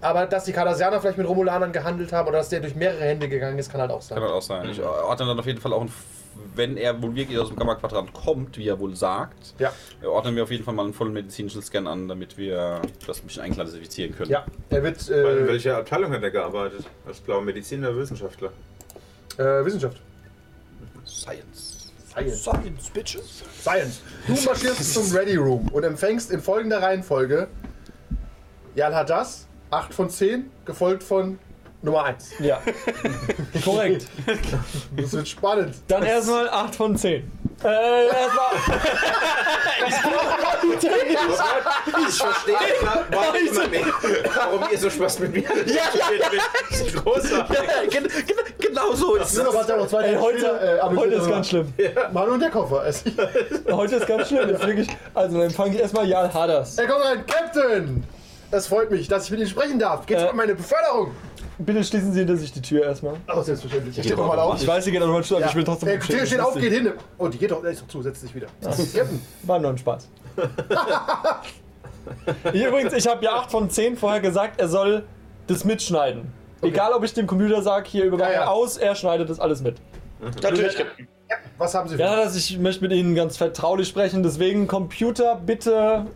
Aber 0.00 0.26
dass 0.26 0.44
die 0.44 0.52
Cardassianer 0.52 1.00
vielleicht 1.00 1.18
mit 1.18 1.28
Romulanern 1.28 1.72
gehandelt 1.72 2.12
haben 2.12 2.28
oder 2.28 2.38
dass 2.38 2.48
der 2.48 2.60
durch 2.60 2.74
mehrere 2.74 3.04
Hände 3.04 3.28
gegangen 3.28 3.58
ist, 3.58 3.70
kann 3.70 3.80
halt 3.80 3.90
auch 3.90 4.02
sein. 4.02 4.16
Kann 4.16 4.24
halt 4.24 4.34
auch 4.34 4.42
sein. 4.42 4.68
Ich 4.68 4.82
ordne 4.82 5.26
dann 5.26 5.38
auf 5.38 5.46
jeden 5.46 5.60
Fall 5.60 5.72
auch, 5.72 5.82
ein, 5.82 5.92
wenn 6.54 6.76
er 6.76 7.00
wohl 7.02 7.14
wirklich 7.14 7.38
aus 7.38 7.48
dem 7.48 7.56
Gamma-Quadrant 7.56 8.12
kommt, 8.12 8.58
wie 8.58 8.68
er 8.68 8.78
wohl 8.78 8.94
sagt, 8.96 9.54
Ja, 9.58 9.72
ordnen 10.04 10.36
wir 10.36 10.42
auf 10.42 10.50
jeden 10.50 10.64
Fall 10.64 10.74
mal 10.74 10.84
einen 10.84 10.92
vollen 10.94 11.12
medizinischen 11.12 11.62
Scan 11.62 11.86
an, 11.86 12.08
damit 12.08 12.36
wir 12.38 12.82
das 13.06 13.20
ein 13.20 13.26
bisschen 13.26 13.42
einklassifizieren 13.42 14.14
können. 14.16 14.30
ja. 14.30 14.44
Er 14.70 14.82
wird 14.82 15.08
In 15.08 15.14
äh, 15.14 15.46
welcher 15.48 15.78
Abteilung 15.78 16.12
hat 16.12 16.22
er 16.22 16.30
gearbeitet? 16.30 16.84
Als 17.06 17.20
blauer 17.20 17.42
Mediziner 17.42 17.90
oder 17.90 17.98
Wissenschaftler? 17.98 18.52
äh, 19.38 19.64
Wissenschaft. 19.64 19.98
Science. 21.06 21.92
Science. 22.10 22.42
Science, 22.42 22.90
Bitches. 22.90 23.42
Science. 23.60 24.00
Du 24.26 24.32
marschierst 24.44 24.92
zum 24.94 25.10
Ready 25.16 25.36
Room 25.36 25.68
und 25.68 25.82
empfängst 25.84 26.30
in 26.30 26.40
folgender 26.40 26.82
Reihenfolge 26.82 27.48
Jal 28.74 28.94
Hadas, 28.94 29.46
8 29.70 29.92
von 29.94 30.10
10, 30.10 30.50
gefolgt 30.64 31.02
von 31.02 31.38
Nummer 31.82 32.04
1. 32.04 32.30
Ja. 32.38 32.60
Korrekt. 33.64 34.06
Das 34.96 35.12
wird 35.12 35.26
spannend. 35.28 35.74
Dann 35.88 36.02
erstmal 36.04 36.48
8 36.48 36.74
von 36.76 36.96
10. 36.96 37.30
Äh, 37.64 38.06
erstmal. 38.06 38.80
Ich 40.64 42.16
verstehe 42.18 42.54
warum, 43.10 43.34
immer 43.34 43.66
nicht, 43.68 43.84
warum 44.36 44.64
ihr 44.70 44.78
so 44.78 44.90
Spaß 44.90 45.18
mit 45.20 45.34
mir 45.34 45.48
hattet. 45.48 45.70
Ja, 45.70 45.82
Das 46.70 46.80
ist 46.80 46.96
großartig. 47.04 47.58
gen 47.90 48.04
gen 48.04 48.36
genau 48.58 48.92
so 48.92 49.16
ist 49.16 49.36
ja 49.36 49.86
zwei 49.88 50.02
Ey, 50.04 50.14
heute, 50.16 50.46
äh, 50.82 50.82
heute 50.96 51.14
ich- 51.14 51.20
ist 51.22 51.28
ganz 51.28 51.48
schlimm. 51.48 51.72
Mann 52.12 52.28
und 52.28 52.40
der 52.40 52.50
Koffer. 52.50 52.86
Es- 52.86 53.04
Heute 53.70 53.96
ist 53.96 54.06
ganz 54.06 54.28
schlimm. 54.28 54.48
Ist 54.50 54.64
wirklich, 54.66 54.88
also 55.14 55.40
dann 55.40 55.50
fange 55.50 55.74
ich 55.74 55.80
erstmal 55.80 56.06
Jarl 56.06 56.32
Hadas. 56.32 56.78
Er 56.78 56.86
kommt 56.86 57.04
rein, 57.04 57.24
Captain! 57.26 58.04
Es 58.50 58.66
freut 58.66 58.90
mich, 58.90 59.08
dass 59.08 59.24
ich 59.24 59.30
mit 59.30 59.40
Ihnen 59.40 59.48
sprechen 59.48 59.78
darf. 59.78 60.04
Geht's 60.06 60.22
Äh. 60.22 60.28
um 60.28 60.36
meine 60.36 60.54
Beförderung? 60.54 61.12
Bitte 61.64 61.84
schließen 61.84 62.12
Sie 62.12 62.20
hinter 62.20 62.36
sich 62.36 62.52
die 62.52 62.62
Tür 62.62 62.84
erstmal. 62.84 63.14
Oh, 63.34 63.42
selbstverständlich. 63.42 63.96
Er 63.98 64.04
steht 64.04 64.16
nochmal 64.16 64.38
auf. 64.38 64.60
Ich 64.60 64.66
weiß, 64.66 64.84
sie 64.84 64.92
geht 64.92 65.00
noch 65.00 65.08
mal 65.08 65.22
zu, 65.22 65.34
aber 65.36 65.44
Ja. 65.44 65.50
ich 65.50 65.56
will 65.56 65.64
trotzdem. 65.64 65.88
Die 66.00 66.12
Tür 66.12 66.26
steht 66.26 66.40
auf, 66.40 66.54
geht 66.54 66.72
hin. 66.72 66.92
Oh, 67.18 67.28
die 67.28 67.38
geht 67.38 67.50
doch, 67.50 67.62
ist 67.64 67.82
doch 67.82 67.88
zu, 67.88 68.02
setzt 68.02 68.20
sich 68.22 68.34
wieder. 68.34 68.46
Captain, 68.62 69.20
War 69.44 69.58
nur 69.58 69.70
ein 69.70 69.78
Spaß. 69.78 70.08
ich, 72.52 72.64
übrigens, 72.64 72.92
ich 72.92 73.06
habe 73.06 73.24
ja 73.24 73.32
8 73.36 73.50
von 73.50 73.70
10 73.70 73.96
vorher 73.96 74.20
gesagt, 74.20 74.60
er 74.60 74.68
soll 74.68 75.04
das 75.46 75.64
mitschneiden. 75.64 76.32
Egal, 76.62 76.92
ob 76.92 77.02
ich 77.04 77.12
dem 77.12 77.26
Computer 77.26 77.62
sage, 77.62 77.88
hier 77.88 78.04
Übergang 78.04 78.28
Ja, 78.32 78.40
ja. 78.42 78.46
aus, 78.48 78.76
er 78.76 78.94
schneidet 78.94 79.28
das 79.30 79.40
alles 79.40 79.62
mit. 79.62 79.76
Natürlich, 80.42 80.76
Captain. 80.76 81.08
was 81.58 81.74
haben 81.74 81.88
Sie 81.88 81.96
für 81.96 82.02
Ja, 82.02 82.16
das, 82.16 82.36
ich 82.36 82.58
möchte 82.58 82.82
mit 82.82 82.92
Ihnen 82.92 83.14
ganz 83.14 83.36
vertraulich 83.36 83.88
sprechen, 83.88 84.22
deswegen 84.22 84.68
Computer 84.68 85.40
bitte 85.44 86.06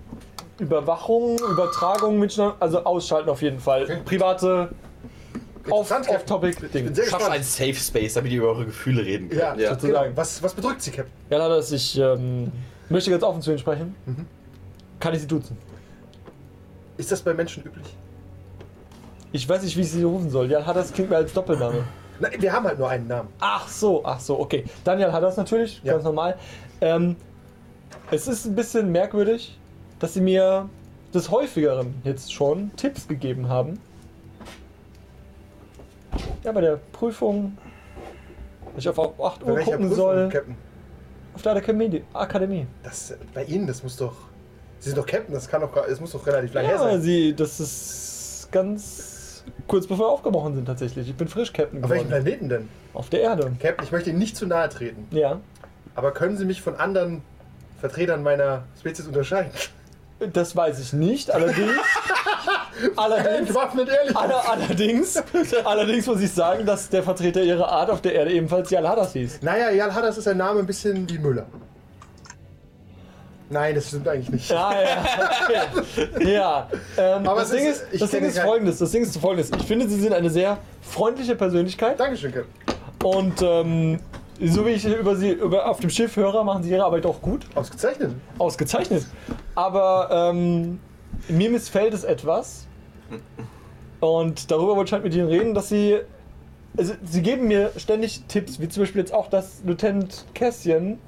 Überwachung, 0.58 1.38
Übertragung 1.38 2.18
mitschneiden, 2.20 2.54
also 2.60 2.84
ausschalten 2.84 3.28
auf 3.28 3.42
jeden 3.42 3.58
Fall. 3.58 4.02
Private 4.04 4.68
Interessant, 5.66 6.06
Captain. 6.06 6.16
Off-Topic 6.16 6.66
Ich 6.66 6.84
bin 6.84 6.94
sehr 6.94 7.06
Schafft 7.06 7.28
einen 7.30 7.42
Safe 7.44 7.74
Space, 7.74 8.14
damit 8.14 8.32
ihr 8.32 8.38
über 8.38 8.48
eure 8.48 8.66
Gefühle 8.66 9.04
reden 9.04 9.28
könnt. 9.28 9.40
Ja, 9.40 9.54
Ja. 9.56 9.74
sozusagen. 9.74 10.16
Was, 10.16 10.42
was 10.42 10.54
bedrückt 10.54 10.82
Sie, 10.82 10.90
Captain? 10.90 11.12
Ja, 11.30 11.48
das 11.48 11.72
ich 11.72 11.98
ähm, 11.98 12.50
möchte 12.88 13.10
ganz 13.10 13.22
offen 13.22 13.42
zu 13.42 13.50
Ihnen 13.50 13.58
sprechen. 13.58 13.94
Kann 15.00 15.14
ich 15.14 15.20
Sie 15.20 15.26
duzen? 15.26 15.56
Ist 16.96 17.12
das 17.12 17.20
bei 17.22 17.34
Menschen 17.34 17.62
üblich? 17.64 17.86
Ich 19.32 19.48
weiß 19.48 19.62
nicht, 19.62 19.76
wie 19.76 19.82
ich 19.82 19.90
Sie 19.90 20.02
rufen 20.02 20.30
soll. 20.30 20.50
Ja, 20.50 20.64
hat 20.64 20.76
das 20.76 20.92
klingt 20.92 21.10
mir 21.10 21.16
als 21.16 21.32
Doppelname. 21.32 21.84
Na, 22.20 22.28
wir 22.38 22.50
haben 22.52 22.64
halt 22.66 22.78
nur 22.78 22.88
einen 22.88 23.06
Namen. 23.06 23.28
Ach 23.40 23.68
so, 23.68 24.02
ach 24.04 24.18
so, 24.20 24.38
okay. 24.40 24.64
Daniel 24.84 25.12
hat 25.12 25.22
das 25.22 25.36
natürlich, 25.36 25.80
Ja. 25.84 25.92
ganz 25.92 26.04
normal. 26.04 26.36
Ähm, 26.80 27.16
es 28.10 28.26
ist 28.28 28.46
ein 28.46 28.54
bisschen 28.54 28.90
merkwürdig, 28.92 29.58
dass 29.98 30.14
sie 30.14 30.20
mir 30.22 30.68
des 31.12 31.30
häufigeren 31.30 31.94
jetzt 32.04 32.32
schon 32.32 32.70
Tipps 32.76 33.06
gegeben 33.08 33.48
haben. 33.48 33.78
Ja, 36.44 36.52
bei 36.52 36.60
der 36.60 36.78
Prüfung, 36.92 37.56
dass 38.74 38.84
ich 38.84 38.88
auf 38.88 38.98
8 38.98 39.18
Bei 39.18 39.52
Uhr 39.52 39.58
gucken 39.60 39.78
Prüfung, 39.88 39.94
soll. 39.94 40.28
Captain? 40.28 40.56
Auf 41.34 41.42
der 41.42 41.52
Akademie. 41.56 42.02
Akademie. 42.12 42.66
Das, 42.82 43.14
bei 43.34 43.44
Ihnen, 43.44 43.66
das 43.66 43.82
muss 43.82 43.96
doch. 43.96 44.14
Sie 44.78 44.90
sind 44.90 44.98
doch 44.98 45.06
Captain, 45.06 45.34
das 45.34 45.48
kann 45.48 45.60
doch, 45.62 45.72
gar- 45.74 45.86
das 45.86 46.00
muss 46.00 46.12
doch 46.12 46.26
relativ 46.26 46.52
lange 46.54 46.68
her 46.68 46.76
Ja, 46.76 46.82
sein. 46.82 47.00
sie, 47.00 47.34
das 47.34 47.60
ist 47.60 48.48
ganz 48.52 49.42
kurz 49.68 49.86
bevor 49.86 50.06
wir 50.06 50.10
aufgebrochen 50.12 50.54
sind 50.54 50.64
tatsächlich. 50.66 51.08
Ich 51.08 51.14
bin 51.14 51.28
frisch 51.28 51.52
Captain 51.52 51.82
Auf 51.84 51.90
welchem. 51.90 52.08
Planeten 52.08 52.48
denn? 52.48 52.68
Auf 52.94 53.08
der 53.10 53.20
Erde. 53.20 53.52
Captain, 53.60 53.84
ich 53.84 53.92
möchte 53.92 54.10
Ihnen 54.10 54.18
nicht 54.18 54.36
zu 54.36 54.46
nahe 54.46 54.68
treten. 54.68 55.06
Ja. 55.10 55.40
Aber 55.94 56.12
können 56.12 56.36
Sie 56.36 56.44
mich 56.44 56.60
von 56.62 56.76
anderen 56.76 57.22
Vertretern 57.80 58.22
meiner 58.22 58.64
Spezies 58.78 59.06
unterscheiden? 59.06 59.50
Das 60.32 60.54
weiß 60.56 60.78
ich 60.80 60.92
nicht, 60.92 61.30
allerdings. 61.30 61.72
allerdings. 62.96 63.48
Entwaffnet 63.48 63.88
ehrlich. 63.88 64.16
Aller, 64.16 64.48
allerdings, 64.50 65.22
allerdings 65.64 66.06
muss 66.06 66.20
ich 66.20 66.32
sagen, 66.32 66.64
dass 66.66 66.88
der 66.88 67.02
Vertreter 67.02 67.42
ihrer 67.42 67.68
Art 67.68 67.90
auf 67.90 68.00
der 68.02 68.14
Erde 68.14 68.32
ebenfalls 68.32 68.70
Jan 68.70 68.86
Hadas 68.86 69.12
hieß. 69.12 69.40
Naja, 69.42 69.70
Jan 69.70 69.94
Hadders 69.94 70.18
ist 70.18 70.28
ein 70.28 70.36
Name 70.36 70.60
ein 70.60 70.66
bisschen 70.66 71.08
wie 71.08 71.18
Müller. 71.18 71.46
Nein, 73.48 73.76
das 73.76 73.86
stimmt 73.88 74.08
eigentlich 74.08 74.28
nicht. 74.30 74.50
Ja, 74.50 74.72
ja. 74.72 74.88
Okay. 76.16 76.32
ja. 76.32 76.68
Ähm, 76.98 77.26
Aber 77.28 77.40
das 77.40 77.50
Ding 77.50 77.64
ist- 77.66 77.84
ist, 77.92 78.02
das 78.02 78.10
Ding 78.10 78.24
ist 78.24 78.38
folgendes. 78.40 78.78
Das 78.78 78.90
Ding 78.90 79.02
ist 79.02 79.16
folgendes. 79.18 79.50
Ich 79.56 79.66
finde, 79.66 79.88
sie 79.88 80.00
sind 80.00 80.12
eine 80.12 80.30
sehr 80.30 80.58
freundliche 80.82 81.36
Persönlichkeit 81.36 81.98
Dankeschön, 82.00 82.32
Captain. 82.32 82.52
und 83.04 83.40
ähm, 83.42 84.00
so 84.42 84.66
wie 84.66 84.70
ich 84.70 84.84
über 84.84 85.14
sie 85.14 85.30
über, 85.30 85.70
auf 85.70 85.78
dem 85.78 85.90
Schiff 85.90 86.16
höre, 86.16 86.42
machen 86.42 86.64
sie 86.64 86.70
ihre 86.70 86.84
Arbeit 86.84 87.06
auch 87.06 87.22
gut. 87.22 87.46
Ausgezeichnet. 87.54 88.10
Ausgezeichnet. 88.38 89.06
Aber 89.54 90.08
ähm, 90.34 90.80
mir 91.28 91.48
missfällt 91.50 91.94
es 91.94 92.02
etwas. 92.04 92.65
Und 94.00 94.50
darüber 94.50 94.76
wollte 94.76 94.88
ich 94.88 94.92
halt 94.92 95.04
mit 95.04 95.14
Ihnen 95.14 95.28
reden, 95.28 95.54
dass 95.54 95.68
Sie. 95.68 95.98
Also, 96.76 96.94
Sie 97.04 97.22
geben 97.22 97.48
mir 97.48 97.72
ständig 97.76 98.24
Tipps, 98.28 98.60
wie 98.60 98.68
zum 98.68 98.82
Beispiel 98.82 99.00
jetzt 99.00 99.14
auch, 99.14 99.28
dass 99.28 99.62
Lieutenant 99.64 100.26
Cassian 100.34 100.98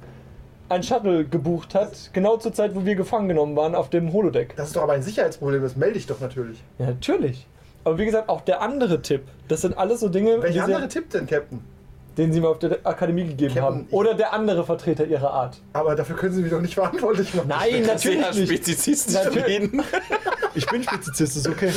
ein 0.69 0.83
Shuttle 0.83 1.25
gebucht 1.25 1.75
hat, 1.75 2.11
genau 2.13 2.37
zur 2.37 2.53
Zeit, 2.53 2.75
wo 2.75 2.85
wir 2.85 2.95
gefangen 2.95 3.27
genommen 3.27 3.55
waren 3.55 3.75
auf 3.75 3.89
dem 3.89 4.13
Holodeck. 4.13 4.55
Das 4.55 4.67
ist 4.67 4.75
doch 4.75 4.83
aber 4.83 4.93
ein 4.93 5.01
Sicherheitsproblem, 5.01 5.61
das 5.61 5.75
melde 5.75 5.97
ich 5.97 6.05
doch 6.05 6.19
natürlich. 6.19 6.63
Ja, 6.77 6.87
natürlich. 6.87 7.47
Aber 7.83 7.97
wie 7.97 8.05
gesagt, 8.05 8.29
auch 8.29 8.41
der 8.41 8.61
andere 8.61 9.01
Tipp, 9.01 9.23
das 9.47 9.61
sind 9.61 9.77
alles 9.77 9.99
so 9.99 10.09
Dinge, 10.09 10.41
Welcher 10.41 10.65
andere 10.65 10.87
Tipp 10.87 11.09
denn, 11.09 11.25
Captain? 11.25 11.63
Den 12.17 12.33
Sie 12.33 12.41
mir 12.41 12.49
auf 12.49 12.59
der 12.59 12.79
Akademie 12.83 13.25
gegeben 13.25 13.53
Captain, 13.53 13.63
haben. 13.63 13.87
Oder 13.91 14.13
der 14.13 14.33
andere 14.33 14.65
Vertreter 14.65 15.05
Ihrer 15.05 15.31
Art. 15.31 15.57
Aber 15.73 15.95
dafür 15.95 16.15
können 16.15 16.33
Sie 16.33 16.41
mich 16.41 16.51
doch 16.51 16.61
nicht 16.61 16.73
verantwortlich 16.75 17.33
machen. 17.33 17.47
Nein, 17.47 17.83
natürlich 17.83 18.21
Sehr 18.21 18.33
nicht. 18.33 18.47
spezifistisch 18.47 19.15
Natürlich. 19.15 19.45
reden. 19.45 19.83
Ich 20.55 20.65
bin 20.65 20.81
Spezizist, 20.81 21.37
ist 21.37 21.47
okay. 21.47 21.71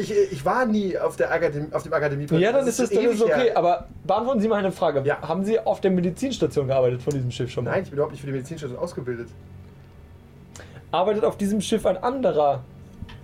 Ich, 0.00 0.10
ich 0.32 0.44
war 0.46 0.64
nie 0.64 0.96
auf, 0.98 1.16
der 1.16 1.30
Akademie, 1.30 1.72
auf 1.72 1.82
dem 1.82 1.92
Akademie. 1.92 2.26
Ja, 2.38 2.50
dann 2.50 2.66
ist 2.66 2.78
dann 2.80 2.86
ist 2.88 3.22
okay. 3.22 3.44
her. 3.44 3.56
Aber 3.56 3.86
beantworten 4.04 4.40
Sie 4.40 4.48
meine 4.48 4.72
Frage. 4.72 5.02
Ja. 5.04 5.20
Haben 5.20 5.44
Sie 5.44 5.60
auf 5.60 5.82
der 5.82 5.90
Medizinstation 5.90 6.68
gearbeitet 6.68 7.02
von 7.02 7.12
diesem 7.12 7.30
Schiff 7.30 7.50
schon 7.50 7.64
mal? 7.64 7.72
Nein, 7.72 7.82
ich 7.82 7.90
bin 7.90 7.98
überhaupt 7.98 8.12
nicht 8.12 8.22
für 8.22 8.26
die 8.26 8.32
Medizinstation 8.32 8.78
ausgebildet. 8.78 9.28
Arbeitet 10.90 11.24
auf 11.24 11.36
diesem 11.36 11.60
Schiff 11.60 11.84
ein 11.84 11.98
anderer 11.98 12.64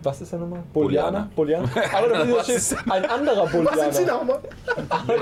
was 0.03 0.21
ist 0.21 0.33
er 0.33 0.39
nochmal? 0.39 0.63
Bolianer? 0.73 1.31
Bolianer? 1.35 1.69
Aber 1.95 2.25
dieser 2.25 2.45
steht 2.61 2.91
ein 2.91 3.05
anderer 3.05 3.47
Bolianer. 3.47 3.77
Was 3.77 3.97
sind 3.97 4.07
Sie 4.07 4.11
nochmal? 4.13 4.41
Aber, 4.67 5.15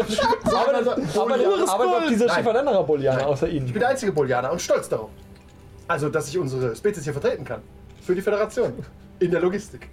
aber, 0.74 0.96
aber, 1.14 1.72
aber 1.72 1.96
auf 1.98 2.06
dieser 2.08 2.28
steht 2.28 2.46
ein 2.46 2.56
anderer 2.56 2.84
Bolianer 2.84 3.26
außer 3.26 3.48
Ich 3.48 3.54
Ihnen. 3.54 3.66
bin 3.72 3.80
der 3.80 3.88
einzige 3.88 4.12
Bolianer 4.12 4.52
und 4.52 4.60
stolz 4.60 4.88
darauf. 4.88 5.10
Also, 5.88 6.08
dass 6.08 6.28
ich 6.28 6.38
unsere 6.38 6.74
Spezies 6.74 7.04
hier 7.04 7.12
vertreten 7.12 7.44
kann. 7.44 7.60
Für 8.02 8.14
die 8.14 8.22
Föderation. 8.22 8.72
In 9.18 9.30
der 9.30 9.40
Logistik. 9.40 9.88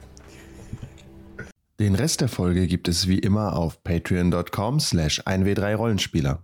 Den 1.80 1.96
Rest 1.96 2.22
der 2.22 2.28
Folge 2.28 2.67
gibt 2.67 2.88
es 2.88 3.08
wie 3.08 3.19
immer 3.19 3.56
auf 3.58 3.84
patreon.com 3.84 4.80
slash 4.80 5.22
1w3rollenspieler. 5.22 6.39